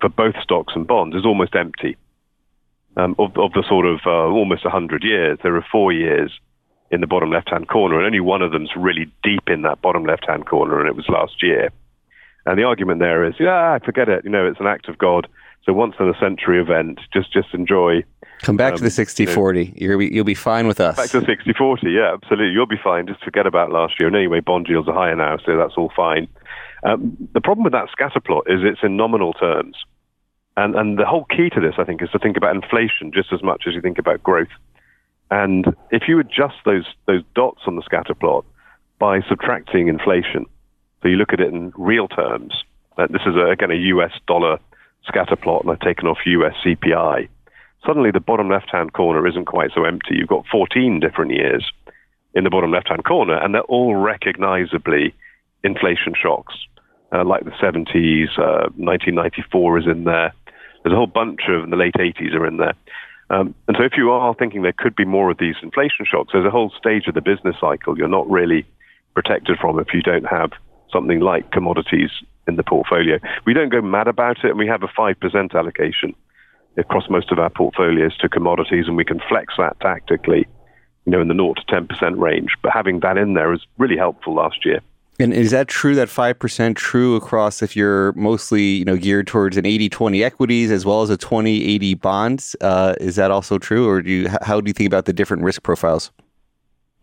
[0.01, 1.97] for both stocks and bonds, is almost empty.
[2.97, 6.33] Um, of, of, the sort of uh, almost 100 years, there are four years
[6.91, 10.05] in the bottom left-hand corner, and only one of them's really deep in that bottom
[10.05, 11.71] left-hand corner, and it was last year.
[12.48, 14.24] And the argument there is, yeah, forget it.
[14.24, 15.28] You know, it's an act of God.
[15.64, 18.02] So once in a century event, just just enjoy
[18.42, 19.74] Come back um, to the 60 you 40.
[19.76, 20.96] You'll be, you'll be fine with us.
[20.96, 22.52] Back to the 60 40, yeah, absolutely.
[22.52, 23.06] You'll be fine.
[23.06, 24.06] Just forget about last year.
[24.06, 26.28] And anyway, bond yields are higher now, so that's all fine.
[26.84, 29.76] Um, the problem with that scatter plot is it's in nominal terms.
[30.56, 33.32] And, and the whole key to this, I think, is to think about inflation just
[33.32, 34.48] as much as you think about growth.
[35.30, 38.44] And if you adjust those, those dots on the scatter plot
[38.98, 40.46] by subtracting inflation,
[41.02, 42.52] so you look at it in real terms,
[42.96, 44.58] uh, this is, a, again, a US dollar
[45.06, 47.28] scatter plot, and I've taken off US CPI
[47.87, 50.16] suddenly the bottom left-hand corner isn't quite so empty.
[50.16, 51.64] You've got 14 different years
[52.34, 55.14] in the bottom left-hand corner, and they're all recognizably
[55.64, 56.54] inflation shocks,
[57.12, 60.32] uh, like the 70s, uh, 1994 is in there.
[60.82, 62.74] There's a whole bunch of in the late 80s are in there.
[63.30, 66.30] Um, and so if you are thinking there could be more of these inflation shocks,
[66.32, 68.64] there's a whole stage of the business cycle you're not really
[69.14, 70.50] protected from if you don't have
[70.92, 72.11] something like commodities
[72.46, 73.18] in the portfolio.
[73.44, 76.14] We don't go mad about it, and we have a 5% allocation
[76.77, 80.46] across most of our portfolios to commodities, and we can flex that tactically,
[81.05, 82.51] you know, in the 0 to 10% range.
[82.62, 84.81] But having that in there is really helpful last year.
[85.20, 89.57] And is that true, that 5% true across if you're mostly, you know, geared towards
[89.57, 92.55] an 80-20 equities as well as a 20-80 bonds?
[92.61, 93.88] Uh, is that also true?
[93.88, 96.12] Or do you, how do you think about the different risk profiles?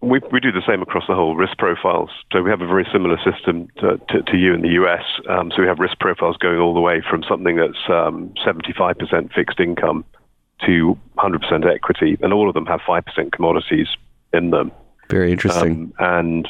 [0.02, 2.10] We, we do the same across the whole risk profiles.
[2.32, 5.04] So we have a very similar system to, to, to you in the US.
[5.28, 9.34] Um, so we have risk profiles going all the way from something that's um, 75%
[9.34, 10.06] fixed income
[10.66, 13.88] to 100% equity, and all of them have 5% commodities
[14.34, 14.72] in them.
[15.10, 15.94] Very interesting.
[16.00, 16.50] Um, and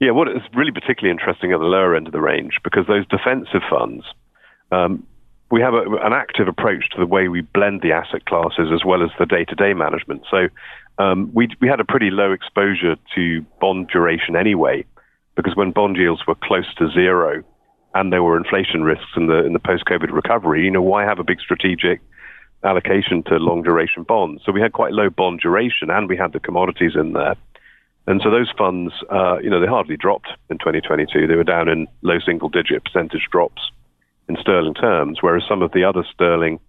[0.00, 3.06] yeah, what is really particularly interesting at the lower end of the range, because those
[3.08, 4.04] defensive funds,
[4.72, 5.06] um,
[5.50, 8.84] we have a, an active approach to the way we blend the asset classes as
[8.84, 10.22] well as the day-to-day management.
[10.30, 10.48] So
[11.00, 14.84] um, we, we had a pretty low exposure to bond duration anyway,
[15.34, 17.42] because when bond yields were close to zero
[17.94, 21.18] and there were inflation risks in the in the post-COVID recovery, you know, why have
[21.18, 22.00] a big strategic
[22.64, 24.42] allocation to long duration bonds?
[24.44, 27.34] So we had quite low bond duration, and we had the commodities in there.
[28.06, 31.26] And so those funds, uh, you know, they hardly dropped in 2022.
[31.26, 33.70] They were down in low single-digit percentage drops
[34.28, 36.60] in sterling terms, whereas some of the other sterling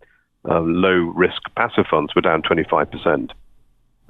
[0.49, 3.33] uh, low-risk passive funds were down 25 percent.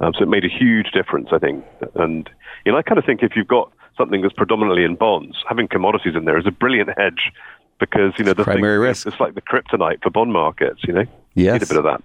[0.02, 1.64] Um, so it made a huge difference, I think.
[1.94, 2.28] And
[2.66, 5.68] you know, I kind of think if you've got something that's predominantly in bonds, having
[5.68, 7.32] commodities in there is a brilliant hedge
[7.78, 9.06] because you know the primary thing, risk.
[9.06, 10.80] It's like the kryptonite for bond markets.
[10.84, 11.54] You know, yes.
[11.54, 12.02] need a bit of that.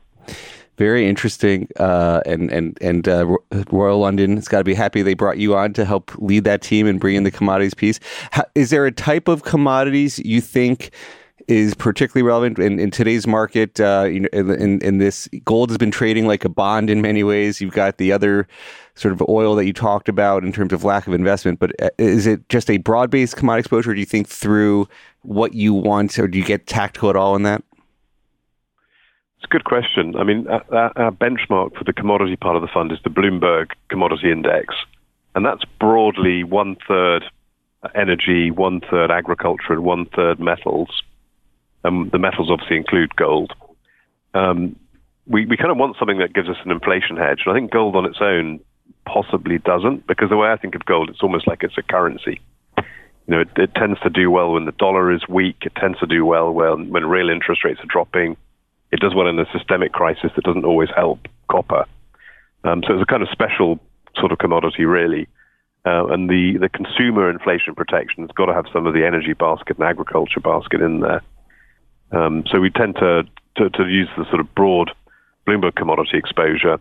[0.78, 3.36] Very interesting, uh, and and and uh,
[3.72, 6.62] Royal London has got to be happy they brought you on to help lead that
[6.62, 8.00] team and bring in the commodities piece.
[8.32, 10.92] How, is there a type of commodities you think
[11.48, 13.80] is particularly relevant in, in today's market.
[13.80, 17.24] Uh, you know, in, in, this gold has been trading like a bond in many
[17.24, 17.62] ways.
[17.62, 18.48] You've got the other
[18.96, 21.60] sort of oil that you talked about in terms of lack of investment.
[21.60, 23.94] But uh, is it just a broad based commodity exposure?
[23.94, 24.90] do you think through
[25.22, 27.64] what you want, or do you get tactical at all in that?
[29.38, 30.16] It's a good question.
[30.16, 33.72] I mean, our, our benchmark for the commodity part of the fund is the Bloomberg
[33.90, 34.74] Commodity Index,
[35.36, 37.24] and that's broadly one third
[37.94, 40.90] energy, one third agriculture, and one third metals.
[41.88, 43.54] Um, the metals obviously include gold.
[44.34, 44.76] Um,
[45.26, 47.42] we, we kind of want something that gives us an inflation hedge.
[47.46, 48.60] And I think gold on its own
[49.06, 52.42] possibly doesn't, because the way I think of gold, it's almost like it's a currency.
[52.78, 52.84] You
[53.28, 55.58] know, it, it tends to do well when the dollar is weak.
[55.62, 58.38] It tends to do well when, when real interest rates are dropping.
[58.92, 61.20] It does well in a systemic crisis that doesn't always help
[61.50, 61.86] copper.
[62.64, 63.80] Um, so it's a kind of special
[64.16, 65.28] sort of commodity, really.
[65.86, 69.34] Uh, and the, the consumer inflation protection has got to have some of the energy
[69.34, 71.22] basket and agriculture basket in there.
[72.12, 73.24] Um, so we tend to,
[73.58, 74.92] to, to use the sort of broad
[75.48, 76.80] Bloomberg commodity exposure.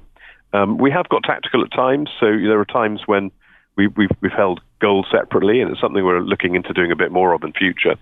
[0.53, 3.31] Um, we have got tactical at times, so there are times when
[3.77, 7.13] we, we've, we've held gold separately, and it's something we're looking into doing a bit
[7.13, 7.97] more of in future.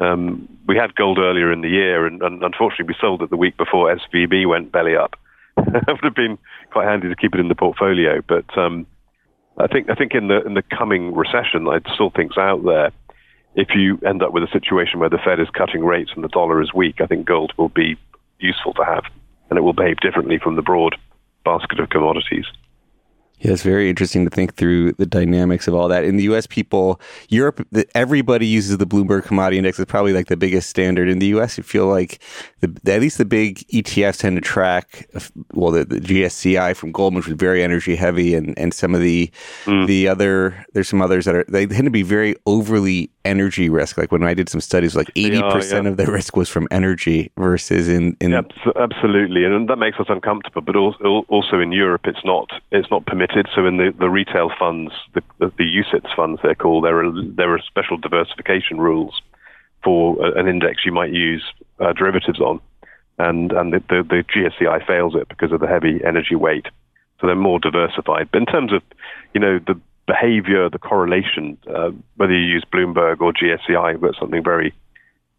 [0.00, 3.36] Um, we had gold earlier in the year, and, and, unfortunately, we sold it the
[3.36, 5.16] week before SVB went belly up.
[5.56, 6.38] it would have been
[6.70, 8.86] quite handy to keep it in the portfolio, but um,
[9.58, 12.92] I think I think in the in the coming recession, I still think's out there.
[13.58, 16.28] If you end up with a situation where the Fed is cutting rates and the
[16.28, 17.96] dollar is weak, I think gold will be
[18.38, 19.02] useful to have,
[19.50, 20.94] and it will behave differently from the broad
[21.44, 22.44] basket of commodities.
[23.40, 26.04] Yeah, it's very interesting to think through the dynamics of all that.
[26.04, 29.78] In the U.S., people, Europe, everybody uses the Bloomberg Commodity Index.
[29.78, 31.08] It's probably like the biggest standard.
[31.08, 32.20] In the U.S., you feel like
[32.60, 35.08] the, at least the big ETFs tend to track,
[35.52, 39.00] well, the, the GSCI from Goldman, which is very energy heavy, and, and some of
[39.00, 39.30] the
[39.64, 39.86] mm.
[39.86, 43.98] the other, there's some others that are, they tend to be very overly energy risk.
[43.98, 45.90] Like when I did some studies, like 80% yeah.
[45.90, 48.16] of the risk was from energy versus in.
[48.20, 48.42] in yeah,
[48.76, 49.44] absolutely.
[49.44, 50.62] And that makes us uncomfortable.
[50.62, 50.76] But
[51.28, 53.48] also, in Europe, it's not, it's not permitted.
[53.54, 57.12] So in the, the retail funds, the, the, the UCITS funds, they're called, there are,
[57.22, 59.20] there are special diversification rules
[59.84, 61.44] for an index you might use
[61.80, 62.60] uh, derivatives on.
[63.18, 66.66] And, and the, the, the GSCI fails it because of the heavy energy weight.
[67.20, 68.28] So they're more diversified.
[68.30, 68.82] But in terms of,
[69.34, 74.16] you know, the behavior, the correlation, uh, whether you use Bloomberg or GSCI, you've got
[74.18, 74.74] something very,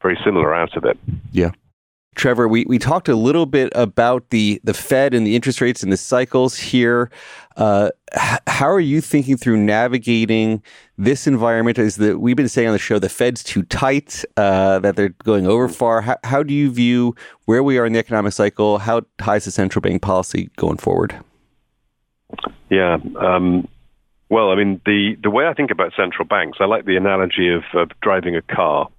[0.01, 0.97] very similar out of it.
[1.33, 1.51] Yeah.
[2.15, 5.83] Trevor, we, we talked a little bit about the, the Fed and the interest rates
[5.83, 7.09] and the cycles here.
[7.55, 10.61] Uh, h- how are you thinking through navigating
[10.97, 11.77] this environment?
[11.77, 15.15] Is that we've been saying on the show the Fed's too tight, uh, that they're
[15.23, 16.01] going over far.
[16.01, 18.79] How, how do you view where we are in the economic cycle?
[18.79, 19.03] How
[19.33, 21.15] is the central bank policy going forward?
[22.69, 22.97] Yeah.
[23.19, 23.67] Um,
[24.29, 27.49] well, I mean, the, the way I think about central banks, I like the analogy
[27.49, 28.89] of, of driving a car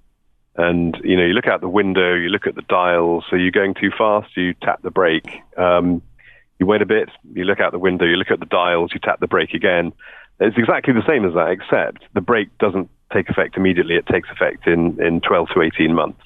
[0.57, 3.25] and you know, you look out the window, you look at the dials.
[3.31, 5.43] So you're going too fast, you tap the brake.
[5.57, 6.03] Um,
[6.59, 9.01] you wait a bit, you look out the window, you look at the dials, you
[9.01, 9.93] tap the brake again.
[10.39, 13.95] It's exactly the same as that, except the brake doesn't take effect immediately.
[13.97, 16.21] It takes effect in, in 12 to 18 months.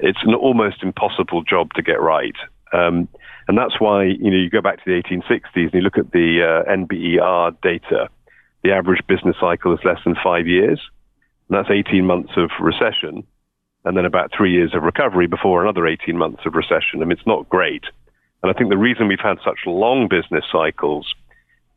[0.00, 2.34] It's an almost impossible job to get right.
[2.72, 3.08] Um,
[3.48, 6.12] and that's why, you know, you go back to the 1860s and you look at
[6.12, 8.08] the uh, NBER data,
[8.62, 10.80] the average business cycle is less than five years.
[11.48, 13.24] And that's 18 months of recession
[13.84, 17.00] and then about three years of recovery before another 18 months of recession.
[17.02, 17.84] I mean, it's not great.
[18.42, 21.12] And I think the reason we've had such long business cycles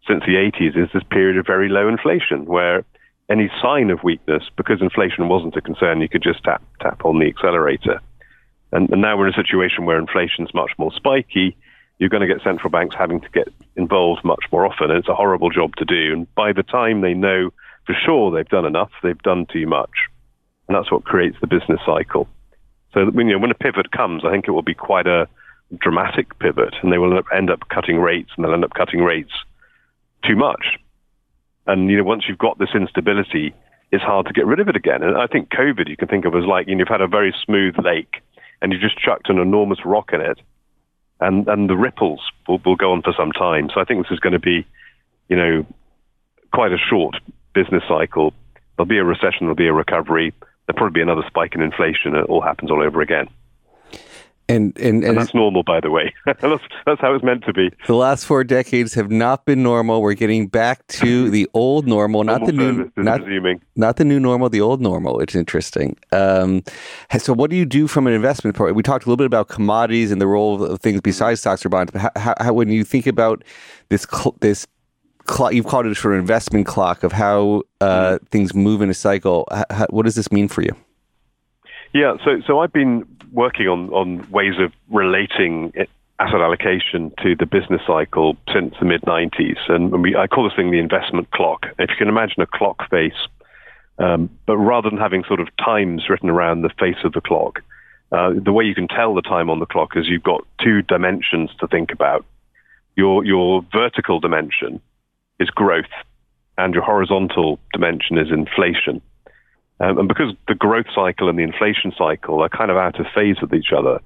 [0.08, 2.84] since the 80s is this period of very low inflation where
[3.30, 7.20] any sign of weakness, because inflation wasn't a concern, you could just tap, tap on
[7.20, 8.02] the accelerator.
[8.74, 11.56] And, and now we're in a situation where inflation's much more spiky.
[12.00, 15.08] You're going to get central banks having to get involved much more often, and it's
[15.08, 16.12] a horrible job to do.
[16.12, 17.52] And by the time they know
[17.86, 19.92] for sure they've done enough, they've done too much.
[20.68, 22.28] And that's what creates the business cycle.
[22.94, 25.28] So when, you know, when a pivot comes, I think it will be quite a
[25.80, 29.32] dramatic pivot, and they will end up cutting rates, and they'll end up cutting rates
[30.28, 30.78] too much.
[31.68, 33.54] And you know, once you've got this instability,
[33.92, 35.04] it's hard to get rid of it again.
[35.04, 37.08] And I think COVID, you can think of as like you know, you've had a
[37.08, 38.22] very smooth lake,
[38.64, 40.40] and you just chucked an enormous rock in it,
[41.20, 43.70] and and the ripples will, will go on for some time.
[43.74, 44.66] So I think this is going to be,
[45.28, 45.66] you know,
[46.54, 47.16] quite a short
[47.54, 48.34] business cycle.
[48.76, 50.34] There'll be a recession, there'll be a recovery,
[50.66, 52.16] there'll probably be another spike in inflation.
[52.16, 53.28] It all happens all over again.
[54.50, 56.14] And, and, and, and, that's normal, by the way.
[56.26, 57.72] that's, that's how it's meant to be.
[57.88, 60.02] The last four decades have not been normal.
[60.02, 63.22] We're getting back to the old normal, not normal the new, not,
[63.78, 65.22] not, the new normal, the old normal.
[65.22, 65.98] It's interesting.
[66.12, 66.62] Um,
[67.18, 68.76] so, what do you do from an investment point?
[68.76, 71.70] We talked a little bit about commodities and the role of things besides stocks or
[71.70, 71.94] bonds.
[71.94, 73.46] But how, how, when you think about
[73.88, 74.06] this
[74.42, 74.68] this
[75.26, 78.26] clock, you've called it a sort of investment clock of how uh, mm-hmm.
[78.26, 79.48] things move in a cycle.
[79.70, 80.76] How, what does this mean for you?
[81.94, 83.04] Yeah, so so I've been
[83.34, 85.74] working on on ways of relating
[86.20, 90.56] asset allocation to the business cycle since the mid '90s, and we, I call this
[90.56, 91.66] thing the investment clock.
[91.80, 93.28] If you can imagine a clock face,
[93.98, 97.62] um, but rather than having sort of times written around the face of the clock,
[98.12, 100.82] uh, the way you can tell the time on the clock is you've got two
[100.84, 102.26] dimensions to think about.
[102.96, 104.80] Your your vertical dimension
[105.40, 105.94] is growth,
[106.58, 109.02] and your horizontal dimension is inflation.
[109.80, 113.08] Um, and because the growth cycle and the inflation cycle are kind of out of
[113.14, 114.00] phase with each other,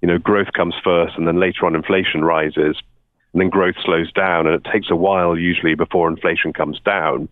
[0.00, 2.76] you know, growth comes first, and then later on inflation rises,
[3.32, 7.28] and then growth slows down, and it takes a while usually before inflation comes down.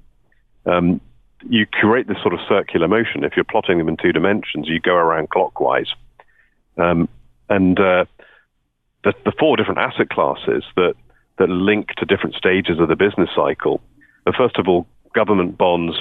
[0.67, 1.01] Um,
[1.49, 3.23] you create this sort of circular motion.
[3.23, 5.89] If you're plotting them in two dimensions, you go around clockwise.
[6.77, 7.09] Um,
[7.49, 8.07] and uh,
[9.05, 10.95] the, the, four different asset classes that
[11.39, 13.81] that link to different stages of the business cycle.
[14.25, 15.97] But first of all, government bonds,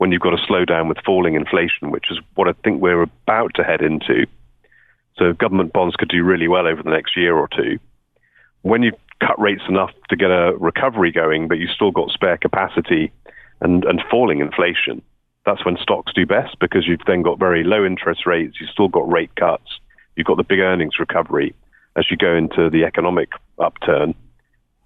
[0.00, 3.52] when you've got a slowdown with falling inflation, which is what I think we're about
[3.56, 4.26] to head into,
[5.18, 7.78] So government bonds could do really well over the next year or two.
[8.62, 12.38] When you cut rates enough to get a recovery going, but you've still got spare
[12.38, 13.12] capacity
[13.60, 15.02] and, and falling inflation,
[15.44, 18.88] that's when stocks do best because you've then got very low interest rates, you've still
[18.88, 19.80] got rate cuts,
[20.16, 21.54] you've got the big earnings recovery
[21.96, 23.28] as you go into the economic
[23.58, 24.14] upturn.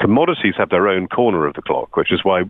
[0.00, 2.42] Commodities have their own corner of the clock, which is why,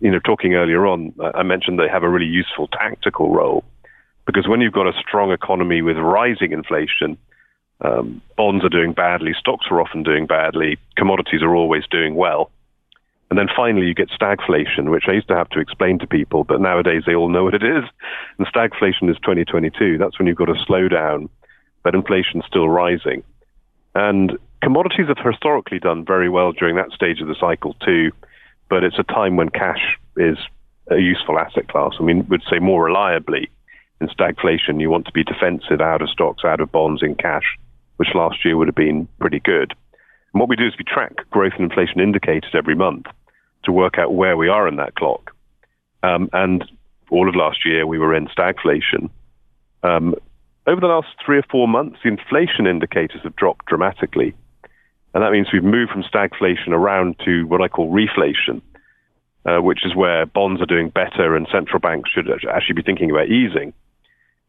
[0.00, 3.64] you know, talking earlier on, I mentioned they have a really useful tactical role
[4.26, 7.16] because when you've got a strong economy with rising inflation,
[7.80, 12.50] um, bonds are doing badly, stocks are often doing badly, commodities are always doing well.
[13.28, 16.44] And then finally, you get stagflation, which I used to have to explain to people,
[16.44, 17.84] but nowadays they all know what it is.
[18.38, 19.98] And stagflation is 2022.
[19.98, 21.28] That's when you've got a slowdown,
[21.82, 23.24] but inflation's still rising.
[23.96, 28.12] And commodities have historically done very well during that stage of the cycle too,
[28.68, 30.38] but it's a time when cash is
[30.90, 31.92] a useful asset class.
[31.98, 33.50] I mean, we'd say more reliably
[34.00, 37.56] in stagflation, you want to be defensive out of stocks, out of bonds, in cash,
[37.96, 39.74] which last year would have been pretty good.
[40.32, 43.06] And what we do is we track growth and inflation indicators every month
[43.64, 45.34] to work out where we are in that clock.
[46.02, 46.64] Um, and
[47.10, 49.08] all of last year, we were in stagflation.
[49.82, 50.14] Um,
[50.66, 54.34] over the last three or four months, the inflation indicators have dropped dramatically.
[55.16, 58.60] And that means we've moved from stagflation around to what I call reflation,
[59.46, 63.10] uh, which is where bonds are doing better and central banks should actually be thinking
[63.10, 63.72] about easing.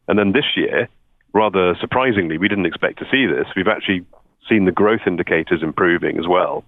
[0.08, 0.90] And then this year,
[1.32, 3.46] rather surprisingly, we didn't expect to see this.
[3.56, 4.04] We've actually
[4.46, 6.64] seen the growth indicators improving as well,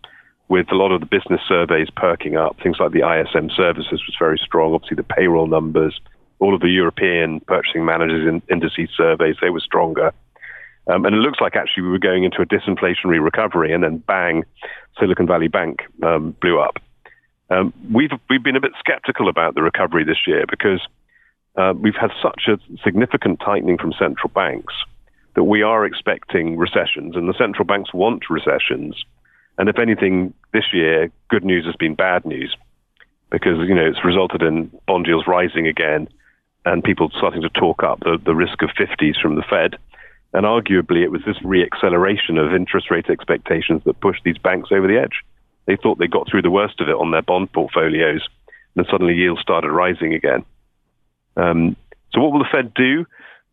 [0.49, 2.57] with a lot of the business surveys perking up.
[2.63, 4.73] Things like the ISM services was very strong.
[4.73, 6.01] Obviously, the payroll numbers,
[6.39, 10.15] all of the European purchasing managers in indices surveys, they were stronger.
[10.87, 13.99] Um, and it looks like actually we were going into a disinflationary recovery, and then
[13.99, 14.45] bang,
[14.99, 16.79] Silicon Valley Bank um, blew up.
[17.51, 20.81] Um, we've we've been a bit skeptical about the recovery this year because
[21.57, 24.75] uh, we've had such a significant tightening from central banks
[25.35, 29.05] that we are expecting recessions, and the central banks want recessions.
[29.59, 32.57] And if anything, this year, good news has been bad news
[33.31, 36.09] because you know it's resulted in bond yields rising again,
[36.65, 39.77] and people starting to talk up the, the risk of 50s from the Fed.
[40.33, 44.87] And arguably, it was this reacceleration of interest rate expectations that pushed these banks over
[44.87, 45.23] the edge.
[45.67, 48.91] They thought they got through the worst of it on their bond portfolios, and then
[48.91, 50.45] suddenly yields started rising again.
[51.37, 51.77] Um,
[52.13, 53.07] so, what will the Fed do?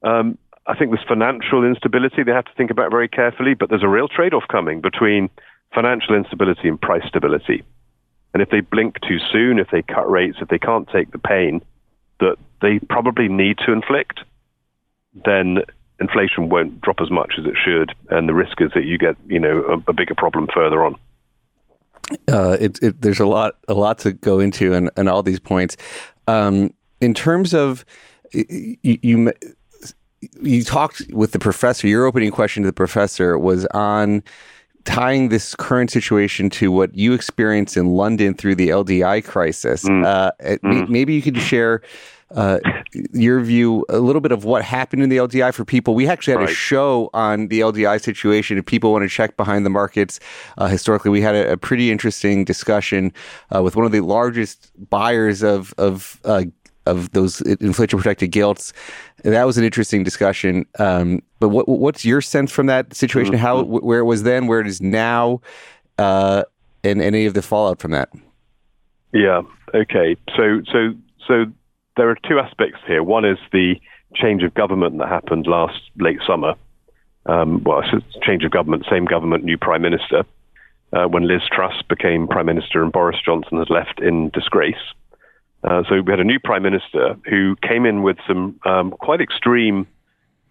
[0.04, 3.84] Um, I think this financial instability they have to think about very carefully, but there's
[3.84, 5.30] a real trade off coming between
[5.74, 7.64] financial instability and price stability.
[8.34, 11.18] And if they blink too soon, if they cut rates, if they can't take the
[11.18, 11.62] pain
[12.20, 14.20] that they probably need to inflict,
[15.26, 15.60] then
[16.00, 19.16] inflation won't drop as much as it should, and the risk is that you get,
[19.28, 20.96] you know, a, a bigger problem further on.
[22.30, 25.40] Uh, it, it, there's a lot, a lot to go into, and, and all these
[25.40, 25.76] points.
[26.28, 27.86] Um, in terms of
[28.34, 29.34] you, you,
[30.42, 31.88] you talked with the professor.
[31.88, 34.24] Your opening question to the professor was on
[34.86, 39.84] tying this current situation to what you experienced in London through the LDI crisis.
[39.84, 40.06] Mm.
[40.06, 40.88] Uh, mm.
[40.88, 41.82] Maybe you could share
[42.36, 42.60] uh,
[43.14, 45.96] your view, a little bit of what happened in the LDI for people.
[45.96, 46.50] We actually had right.
[46.50, 48.58] a show on the LDI situation.
[48.58, 50.20] If people want to check behind the markets,
[50.58, 53.14] uh, historically, we had a, a pretty interesting discussion
[53.56, 56.44] uh, with one of the largest buyers of of uh,
[56.86, 58.74] of those inflation protected gilts.
[59.24, 60.66] That was an interesting discussion.
[60.80, 63.34] Um, but what, what's your sense from that situation?
[63.34, 63.44] Mm-hmm.
[63.44, 65.42] How where it was then, where it is now,
[65.98, 66.44] uh,
[66.84, 68.10] and any of the fallout from that?
[69.14, 69.42] Yeah.
[69.74, 70.16] Okay.
[70.36, 70.94] So so
[71.28, 71.46] so
[71.98, 73.04] there are two aspects here.
[73.04, 73.76] One is the
[74.16, 76.54] change of government that happened last late summer.
[77.26, 77.84] Um, well,
[78.24, 80.24] change of government, same government, new prime minister.
[80.94, 84.76] Uh, when Liz Truss became prime minister and Boris Johnson has left in disgrace.
[85.62, 89.20] Uh, so we had a new prime minister who came in with some um, quite
[89.20, 89.86] extreme,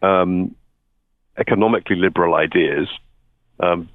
[0.03, 0.55] um,
[1.38, 2.88] economically liberal ideas.
[3.59, 3.88] Um,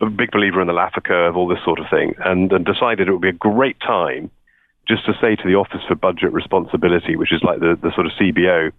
[0.00, 3.06] a big believer in the Laffer curve, all this sort of thing, and, and decided
[3.06, 4.32] it would be a great time
[4.86, 8.06] just to say to the Office for Budget Responsibility, which is like the, the sort
[8.06, 8.70] of CBO,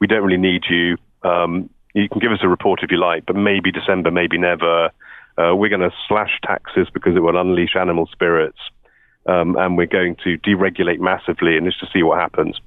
[0.00, 0.96] we don't really need you.
[1.22, 4.90] Um, you can give us a report if you like, but maybe December, maybe never.
[5.38, 8.58] Uh, we're going to slash taxes because it will unleash animal spirits
[9.26, 12.60] um, and we're going to deregulate massively and just to see what happens.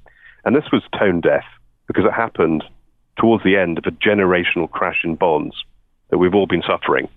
[0.46, 1.44] And this was tone deaf
[1.88, 2.64] because it happened
[3.18, 5.56] towards the end of a generational crash in bonds
[6.10, 7.08] that we've all been suffering.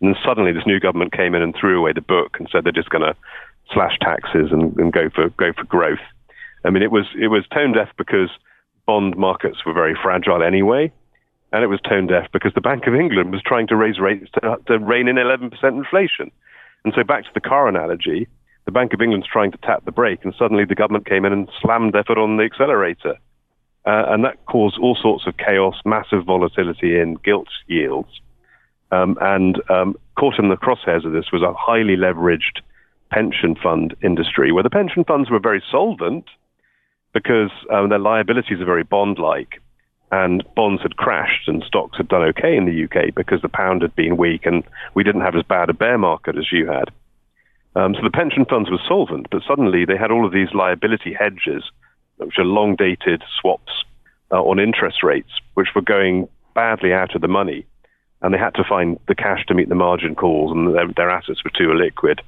[0.00, 2.64] And then suddenly this new government came in and threw away the book and said
[2.64, 3.16] they're just going to
[3.72, 6.04] slash taxes and, and go for go for growth.
[6.64, 8.30] I mean, it was it was tone deaf because
[8.86, 10.92] bond markets were very fragile anyway,
[11.52, 14.30] and it was tone deaf because the Bank of England was trying to raise rates
[14.34, 16.30] to, to rein in 11% inflation.
[16.84, 18.28] And so back to the car analogy,
[18.64, 21.32] the Bank of England's trying to tap the brake, and suddenly the government came in
[21.32, 23.16] and slammed their foot on the accelerator.
[23.86, 28.20] Uh, and that caused all sorts of chaos, massive volatility in gilt yields.
[28.90, 32.60] Um, and um, caught in the crosshairs of this was a highly leveraged
[33.10, 36.26] pension fund industry, where the pension funds were very solvent
[37.14, 39.60] because um, their liabilities are very bond-like,
[40.10, 43.82] and bonds had crashed and stocks had done okay in the UK because the pound
[43.82, 46.90] had been weak and we didn't have as bad a bear market as you had.
[47.76, 51.12] Um, so the pension funds were solvent, but suddenly they had all of these liability
[51.12, 51.62] hedges,
[52.16, 53.84] which are long-dated swaps
[54.32, 57.66] uh, on interest rates, which were going badly out of the money,
[58.22, 61.10] and they had to find the cash to meet the margin calls, and their, their
[61.10, 62.20] assets were too illiquid.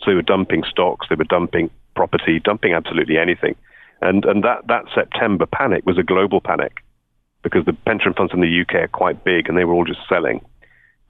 [0.00, 3.56] So they were dumping stocks, they were dumping property, dumping absolutely anything.
[4.02, 6.84] And, and that, that September panic was a global panic
[7.42, 10.00] because the pension funds in the UK are quite big and they were all just
[10.08, 10.44] selling.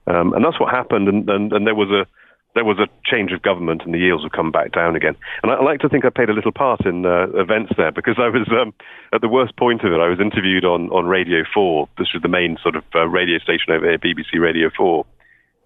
[0.07, 1.07] Um, and that's what happened.
[1.07, 2.07] And, and, and there was a,
[2.55, 5.15] there was a change of government and the yields have come back down again.
[5.43, 7.91] And I, I like to think I played a little part in uh, events there
[7.91, 8.73] because I was um,
[9.13, 9.99] at the worst point of it.
[9.99, 11.89] I was interviewed on, on Radio 4.
[11.97, 15.05] This was the main sort of uh, radio station over here, BBC Radio 4.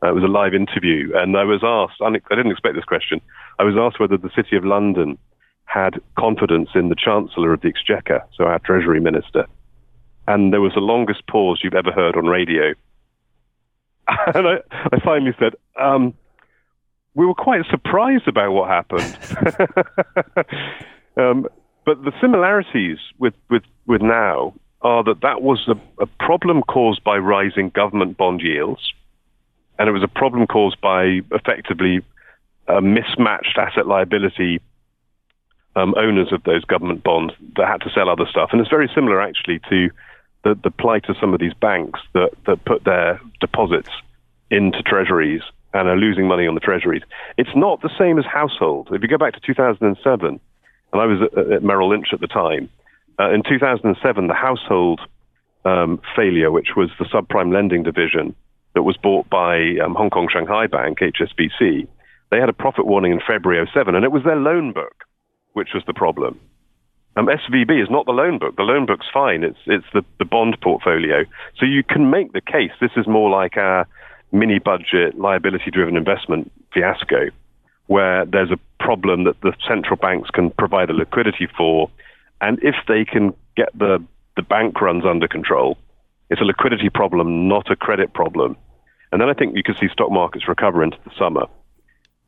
[0.03, 3.21] Uh, it was a live interview, and I was asked, I didn't expect this question,
[3.59, 5.17] I was asked whether the City of London
[5.65, 9.45] had confidence in the Chancellor of the Exchequer, so our Treasury Minister.
[10.27, 12.73] And there was the longest pause you've ever heard on radio.
[14.33, 14.55] and I,
[14.91, 16.13] I finally said, um,
[17.13, 19.17] we were quite surprised about what happened.
[21.17, 21.47] um,
[21.85, 27.03] but the similarities with, with, with now are that that was a, a problem caused
[27.03, 28.81] by rising government bond yields
[29.79, 32.01] and it was a problem caused by effectively
[32.81, 34.61] mismatched asset liability
[35.75, 38.49] um, owners of those government bonds that had to sell other stuff.
[38.51, 39.89] And it's very similar actually to
[40.43, 43.89] the, the plight of some of these banks that, that put their deposits
[44.49, 45.41] into treasuries
[45.73, 47.03] and are losing money on the treasuries.
[47.37, 48.89] It's not the same as household.
[48.91, 50.39] If you go back to 2007,
[50.93, 52.69] and I was at, at Merrill Lynch at the time,
[53.19, 54.99] uh, in 2007, the household
[55.63, 58.35] um, failure, which was the subprime lending division,
[58.73, 61.87] that was bought by um, Hong Kong Shanghai Bank, HSBC,
[62.29, 65.05] they had a profit warning in February 07, and it was their loan book
[65.53, 66.39] which was the problem.
[67.17, 68.55] Um, SVB is not the loan book.
[68.55, 69.43] The loan book's fine.
[69.43, 71.25] It's it's the, the bond portfolio.
[71.57, 73.85] So you can make the case this is more like a
[74.31, 77.29] mini budget liability driven investment fiasco,
[77.87, 81.89] where there's a problem that the central banks can provide a liquidity for,
[82.39, 84.01] and if they can get the
[84.37, 85.77] the bank runs under control,
[86.31, 88.55] it's a liquidity problem, not a credit problem.
[89.11, 91.45] And then I think you can see stock markets recover into the summer.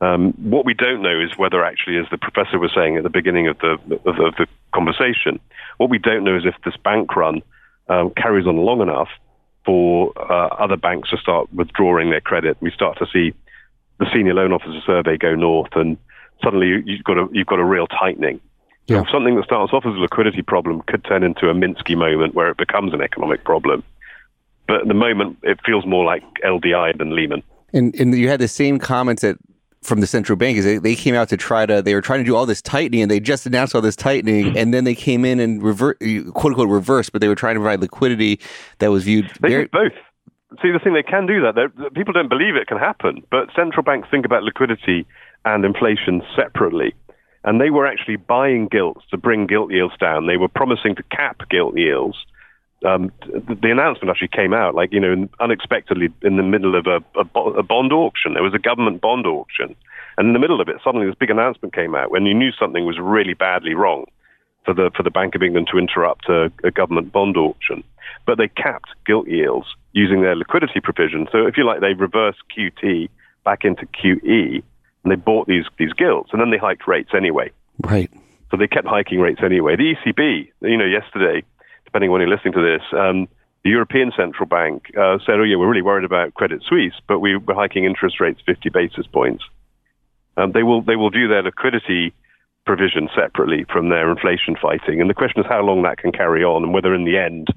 [0.02, 3.10] Um, what we don't know is whether actually, as the professor was saying at the
[3.10, 5.40] beginning of the, of, of the conversation,
[5.78, 7.42] what we don't know is if this bank run
[7.88, 9.08] um, carries on long enough
[9.66, 12.58] for uh, other banks to start withdrawing their credit.
[12.60, 13.34] We start to see
[14.00, 15.98] the senior loan officer survey go north, and
[16.44, 18.42] suddenly you've got a, you've got a real tightening.
[18.88, 19.04] Yeah.
[19.04, 22.36] So something that starts off as a liquidity problem could turn into a Minsky moment
[22.36, 23.84] where it becomes an economic problem.
[24.68, 27.44] But at the moment, it feels more like LDI than Lehman.
[27.74, 29.38] And, and you had the same comments that
[29.82, 32.20] from the central bank is they, they came out to try to they were trying
[32.20, 34.96] to do all this tightening and they just announced all this tightening and then they
[34.96, 36.00] came in and revert
[36.34, 38.40] quote unquote reverse but they were trying to provide liquidity
[38.80, 39.92] that was viewed they very, did both.
[40.62, 41.56] See the thing they can do that.
[41.56, 45.06] They're, people don't believe it can happen but central banks think about liquidity
[45.46, 46.94] and inflation separately.
[47.44, 50.28] And they were actually buying gilts to bring gilt yields down.
[50.28, 52.18] They were promising to cap gilt yields
[52.86, 56.98] um, the announcement actually came out like you know unexpectedly in the middle of a,
[57.20, 58.34] a, a, bond auction.
[58.34, 59.76] There was a government bond auction,
[60.18, 62.52] and in the middle of it, suddenly this big announcement came out when you knew
[62.52, 64.06] something was really badly wrong
[64.66, 67.84] for the for the Bank of England to interrupt a, a government bond auction.
[68.26, 71.28] But they capped gilt yields using their liquidity provision.
[71.32, 73.10] So if you like, they reversed QT
[73.44, 74.64] back into QE,
[75.04, 77.52] and they bought these these gilts, and then they hiked rates anyway.
[77.84, 78.12] Right.
[78.52, 79.76] So they kept hiking rates anyway.
[79.76, 81.44] The ECB, you know, yesterday
[81.94, 83.28] depending on when you're listening to this, um,
[83.64, 87.20] the European Central Bank uh, said, oh, yeah, we're really worried about Credit Suisse, but
[87.20, 89.44] we, are hiking interest rates 50 basis points.
[90.36, 92.12] Um, they, will, they will do their liquidity
[92.66, 95.02] provision separately from their inflation fighting.
[95.02, 97.50] And the question is how long that can carry on and whether in the end,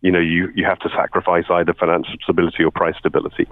[0.00, 3.46] you know, you, you have to sacrifice either financial stability or price stability.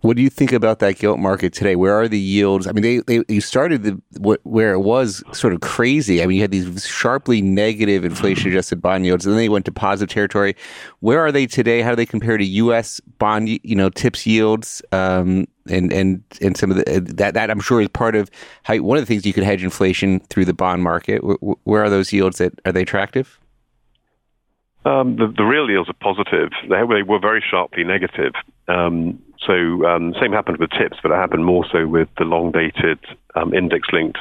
[0.00, 1.76] What do you think about that gilt market today?
[1.76, 2.66] Where are the yields?
[2.66, 6.22] I mean, they, they you started the, where it was sort of crazy.
[6.22, 9.64] I mean, you had these sharply negative inflation adjusted bond yields, and then they went
[9.64, 10.56] to positive territory.
[11.00, 11.80] Where are they today?
[11.80, 13.00] How do they compare to U.S.
[13.18, 14.82] bond, you know, tips yields?
[14.92, 18.30] Um, and and and some of the that that I'm sure is part of
[18.64, 21.24] how one of the things you could hedge inflation through the bond market.
[21.24, 22.38] Where, where are those yields?
[22.38, 23.38] That are they attractive?
[24.84, 26.50] Um, the, the real yields are positive.
[26.68, 28.34] They, they were very sharply negative.
[28.68, 32.98] Um, so um, same happened with tips, but it happened more so with the long-dated
[33.34, 34.18] um, index-linked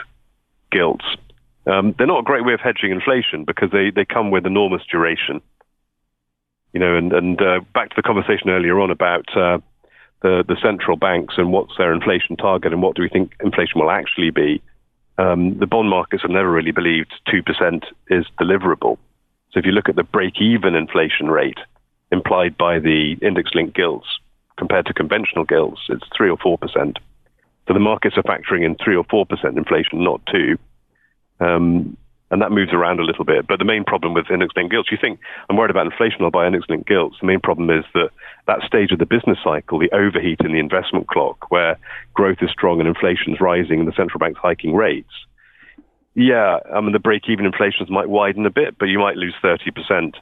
[0.72, 1.06] gilts.
[1.66, 4.82] Um, they're not a great way of hedging inflation because they, they come with enormous
[4.90, 5.42] duration.
[6.74, 9.60] You know, and, and uh, back to the conversation earlier on about uh,
[10.22, 13.80] the, the central banks and what's their inflation target and what do we think inflation
[13.80, 14.62] will actually be.
[15.18, 18.98] Um, the bond markets have never really believed 2% is deliverable.
[19.52, 21.60] So if you look at the break-even inflation rate
[22.12, 24.08] implied by the index-linked gilts
[24.64, 26.96] compared to conventional gilts, it's 3 or 4%.
[27.68, 30.58] So the markets are factoring in 3 or 4% inflation, not 2
[31.40, 31.98] um,
[32.32, 33.46] and that moves around a little bit.
[33.46, 36.48] But the main problem with index-linked gilts, you think I'm worried about inflation, I'll buy
[36.48, 37.18] index-linked gilts.
[37.20, 38.10] The main problem is that
[38.48, 41.78] that stage of the business cycle, the overheat in the investment clock, where
[42.14, 45.14] growth is strong and inflation is rising and the central bank's hiking rates.
[46.16, 50.14] Yeah, I mean the break-even inflations might widen a bit, but you might lose 30%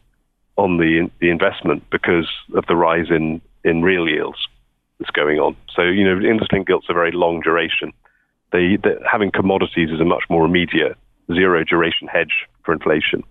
[0.57, 4.47] on the the investment because of the rise in in real yields
[4.99, 5.55] that's going on.
[5.75, 7.93] So you know, interest-linked gilts are very long duration.
[8.51, 8.77] They,
[9.09, 10.97] having commodities is a much more immediate
[11.33, 13.23] zero duration hedge for inflation.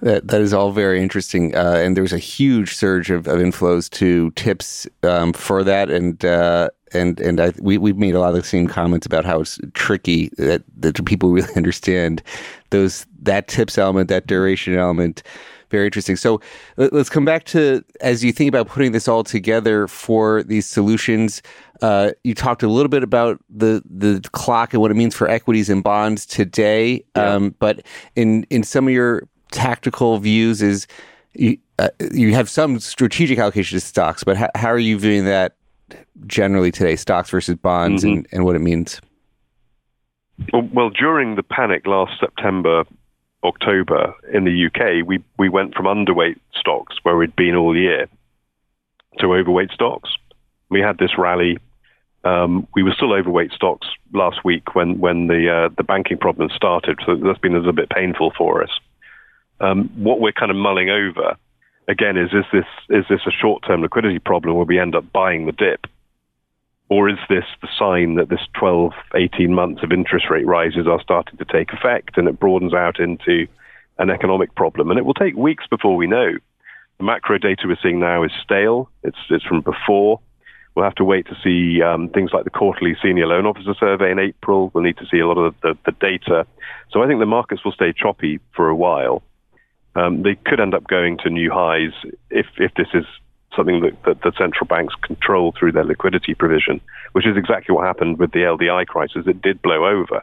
[0.00, 3.88] That that is all very interesting, uh, and there's a huge surge of, of inflows
[3.90, 8.30] to tips um, for that, and uh, and and I, we we've made a lot
[8.30, 12.22] of the same comments about how it's tricky that that people really understand
[12.70, 15.22] those that tips element, that duration element.
[15.70, 16.16] Very interesting.
[16.16, 16.40] So
[16.76, 21.42] let's come back to as you think about putting this all together for these solutions.
[21.82, 25.28] Uh, you talked a little bit about the the clock and what it means for
[25.28, 27.04] equities and bonds today.
[27.16, 27.34] Yeah.
[27.34, 27.84] Um, but
[28.16, 30.86] in in some of your tactical views, is
[31.34, 35.24] you, uh, you have some strategic allocation to stocks, but how, how, are you viewing
[35.24, 35.56] that
[36.26, 38.18] generally today, stocks versus bonds, mm-hmm.
[38.18, 39.00] and, and what it means?
[40.52, 42.84] Well, well, during the panic last September,
[43.44, 48.08] October in the UK, we, we went from underweight stocks where we'd been all year
[49.18, 50.10] to overweight stocks.
[50.70, 51.58] We had this rally.
[52.24, 56.54] Um, we were still overweight stocks last week when when the uh, the banking problems
[56.54, 56.98] started.
[57.04, 58.70] So that's been a little bit painful for us.
[59.60, 61.36] Um, what we're kind of mulling over
[61.86, 65.12] again is is this is this a short term liquidity problem where we end up
[65.12, 65.86] buying the dip,
[66.88, 71.00] or is this the sign that this 12, 18 months of interest rate rises are
[71.00, 73.46] starting to take effect and it broadens out into
[73.98, 74.90] an economic problem?
[74.90, 76.32] And it will take weeks before we know.
[76.98, 78.88] The macro data we're seeing now is stale.
[79.02, 80.20] It's it's from before.
[80.74, 84.10] We'll have to wait to see um, things like the quarterly senior loan officer survey
[84.10, 84.70] in April.
[84.74, 86.46] We'll need to see a lot of the, the, data.
[86.90, 89.22] So I think the markets will stay choppy for a while.
[89.94, 91.92] Um, they could end up going to new highs
[92.28, 93.04] if, if this is
[93.56, 96.80] something that, that the central banks control through their liquidity provision,
[97.12, 99.26] which is exactly what happened with the LDI crisis.
[99.26, 100.22] It did blow over.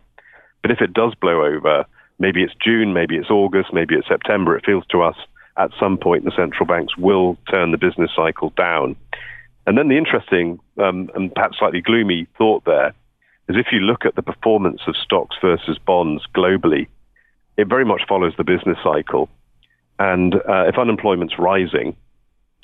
[0.62, 1.86] But if it does blow over,
[2.20, 5.16] maybe it's June, maybe it's August, maybe it's September, it feels to us
[5.58, 8.96] at some point the central banks will turn the business cycle down.
[9.68, 12.94] And then the interesting um, and perhaps slightly gloomy thought there
[13.48, 16.88] is if you look at the performance of stocks versus bonds globally,
[17.58, 19.30] it very much follows the business cycle.
[20.00, 21.96] And uh, if unemployment's rising,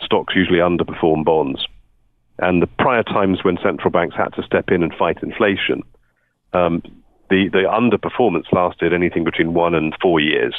[0.01, 1.65] stocks usually underperform bonds.
[2.39, 5.83] And the prior times when central banks had to step in and fight inflation,
[6.53, 6.81] um,
[7.29, 10.55] the, the underperformance lasted anything between one and four years.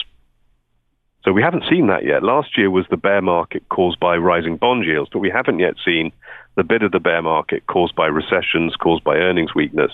[1.25, 2.23] So we haven't seen that yet.
[2.23, 5.75] Last year was the bear market caused by rising bond yields, but we haven't yet
[5.85, 6.13] seen
[6.57, 9.93] the bit of the bear market caused by recessions, caused by earnings weakness.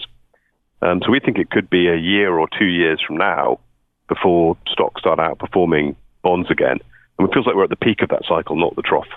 [0.83, 3.59] Um, so we think it could be a year or two years from now
[4.09, 6.79] before stocks start outperforming bonds again.
[7.19, 9.09] And it feels like we're at the peak of that cycle, not the trough.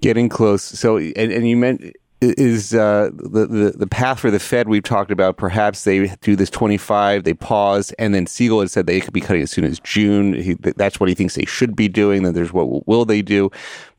[0.00, 0.62] Getting close.
[0.62, 4.82] So, and, and you meant is uh, the, the the path for the Fed we've
[4.82, 5.36] talked about.
[5.36, 9.20] Perhaps they do this 25, they pause, and then Siegel had said they could be
[9.20, 10.34] cutting as soon as June.
[10.34, 12.22] He, that's what he thinks they should be doing.
[12.22, 13.50] Then there's what will they do?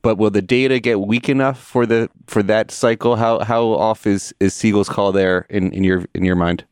[0.01, 3.15] But will the data get weak enough for the for that cycle?
[3.15, 6.65] How how off is is Siegel's call there in, in your in your mind?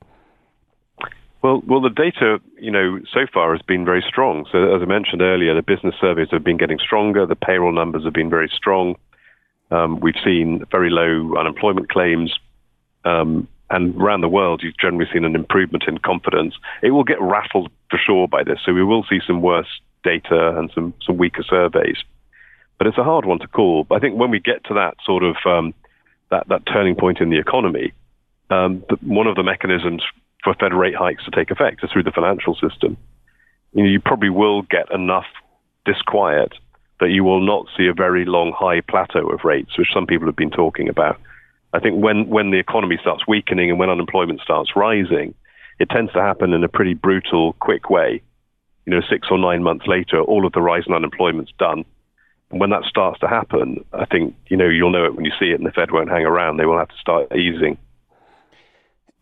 [1.42, 4.46] Well, well, the data, you know, so far has been very strong.
[4.50, 7.26] So, as I mentioned earlier, the business surveys have been getting stronger.
[7.26, 8.96] The payroll numbers have been very strong.
[9.74, 12.38] Um, we've seen very low unemployment claims.
[13.06, 16.54] Um, and around the world, you've generally seen an improvement in confidence.
[16.84, 18.60] It will get rattled for sure by this.
[18.64, 21.98] So we will see some worse data and some, some weaker surveys.
[22.78, 23.86] But it's a hard one to call.
[23.86, 25.74] But I think when we get to that sort of um,
[26.30, 27.94] that, that turning point in the economy,
[28.52, 30.04] um, one of the mechanisms
[30.44, 32.96] for Fed rate hikes to take effect is through the financial system.
[33.74, 35.26] You, know, you probably will get enough
[35.86, 36.54] disquiet
[37.04, 40.26] that you will not see a very long high plateau of rates, which some people
[40.26, 41.20] have been talking about.
[41.74, 45.34] I think when, when the economy starts weakening and when unemployment starts rising,
[45.80, 48.22] it tends to happen in a pretty brutal, quick way.
[48.86, 51.84] You know, six or nine months later, all of the rise in unemployment's done.
[52.52, 55.32] And when that starts to happen, I think, you know, you'll know it when you
[55.38, 56.56] see it and the Fed won't hang around.
[56.56, 57.78] They will have to start easing.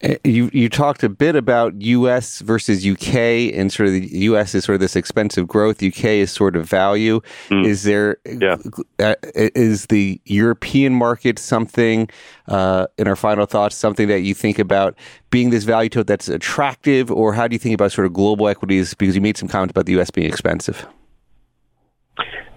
[0.03, 2.39] Uh, you you talked a bit about U.S.
[2.39, 3.51] versus U.K.
[3.53, 4.55] and sort of the U.S.
[4.55, 5.81] is sort of this expensive growth.
[5.81, 6.21] U.K.
[6.21, 7.21] is sort of value.
[7.49, 7.65] Mm.
[7.65, 8.57] Is there yeah.
[8.99, 12.09] uh, is the European market something
[12.47, 14.95] uh, in our final thoughts something that you think about
[15.29, 18.47] being this value tote that's attractive, or how do you think about sort of global
[18.47, 18.93] equities?
[18.93, 20.09] Because you made some comments about the U.S.
[20.09, 20.87] being expensive.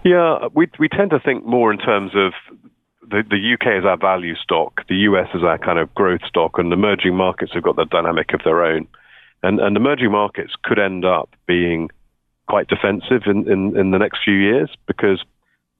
[0.03, 2.33] Yeah, we we tend to think more in terms of
[3.09, 6.57] the, the UK is our value stock, the US is our kind of growth stock,
[6.57, 8.87] and emerging markets have got the dynamic of their own.
[9.43, 11.89] And, and emerging markets could end up being
[12.47, 15.23] quite defensive in, in, in the next few years because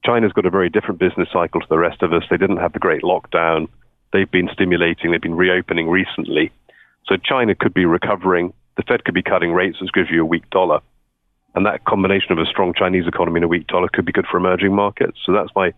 [0.04, 2.24] China's got a very different business cycle to the rest of us.
[2.30, 3.68] They didn't have the great lockdown.
[4.14, 6.52] They've been stimulating, they've been reopening recently.
[7.08, 8.54] So China could be recovering.
[8.78, 10.82] The Fed could be cutting rates, which gives you a weak dollar.
[11.56, 14.26] And that combination of a strong Chinese economy and a weak dollar could be good
[14.30, 15.18] for emerging markets.
[15.26, 15.74] So that's my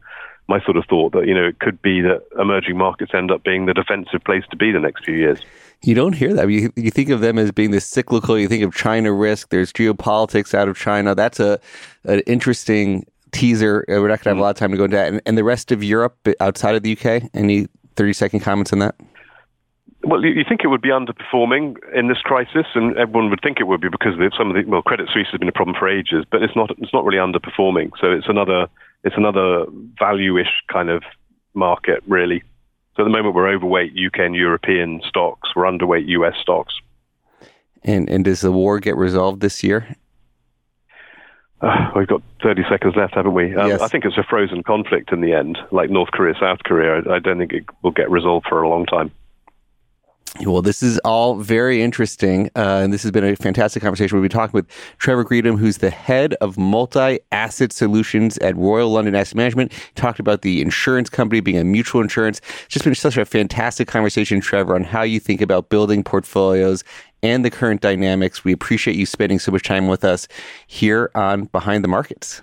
[0.48, 3.44] my sort of thought that you know it could be that emerging markets end up
[3.44, 5.42] being the defensive place to be the next few years.
[5.84, 6.50] You don't hear that.
[6.50, 8.38] You, you think of them as being this cyclical.
[8.38, 9.50] You think of China risk.
[9.50, 11.14] There's geopolitics out of China.
[11.14, 11.60] That's a
[12.06, 13.86] an interesting teaser.
[13.88, 15.10] We're not going to have a lot of time to go into that.
[15.10, 17.30] And, and the rest of Europe outside of the UK.
[17.34, 18.96] Any thirty second comments on that?
[20.04, 23.66] Well, you think it would be underperforming in this crisis, and everyone would think it
[23.66, 25.90] would be because of some of the well, Credit Suisse has been a problem for
[25.90, 26.72] ages, but it's not.
[26.78, 27.92] It's not really underperforming.
[28.00, 28.68] So it's another
[29.04, 29.66] it's another
[30.00, 31.04] value-ish kind of
[31.54, 32.44] market, really.
[32.96, 35.50] So at the moment, we're overweight UK and European stocks.
[35.56, 36.74] We're underweight US stocks.
[37.84, 39.96] And and does the war get resolved this year?
[41.62, 43.56] Uh, we've got 30 seconds left, haven't we?
[43.56, 43.82] Um, yes.
[43.82, 47.02] I think it's a frozen conflict in the end, like North Korea, South Korea.
[47.02, 49.12] I, I don't think it will get resolved for a long time.
[50.42, 52.52] Well, this is all very interesting.
[52.56, 54.18] Uh, and this has been a fantastic conversation.
[54.18, 54.70] We'll be talking with
[55.00, 59.74] Trevor Greetham, who's the head of multi asset solutions at Royal London Asset Management.
[59.96, 62.40] Talked about the insurance company being a mutual insurance.
[62.66, 66.84] It's just been such a fantastic conversation, Trevor, on how you think about building portfolios
[67.24, 68.44] and the current dynamics.
[68.44, 70.28] We appreciate you spending so much time with us
[70.68, 72.42] here on Behind the Markets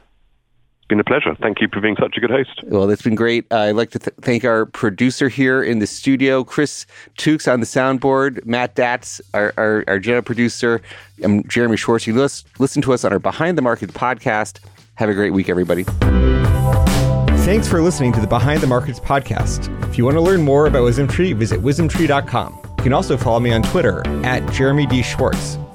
[0.85, 1.35] been a pleasure.
[1.41, 2.63] Thank you for being such a good host.
[2.65, 3.47] Well, it's been great.
[3.51, 6.87] Uh, I'd like to th- thank our producer here in the studio, Chris
[7.19, 10.81] Tukes on the soundboard, Matt Datz, our, our, our general producer.
[11.23, 12.07] I'm Jeremy Schwartz.
[12.07, 14.61] You listen, listen to us on our Behind the Markets podcast.
[14.97, 15.85] Have a great week, everybody.
[17.45, 19.69] Thanks for listening to the Behind the Markets podcast.
[19.89, 22.61] If you want to learn more about WisdomTree, visit wisdomtree.com.
[22.79, 25.03] You can also follow me on Twitter at Jeremy D.
[25.03, 25.59] Schwartz.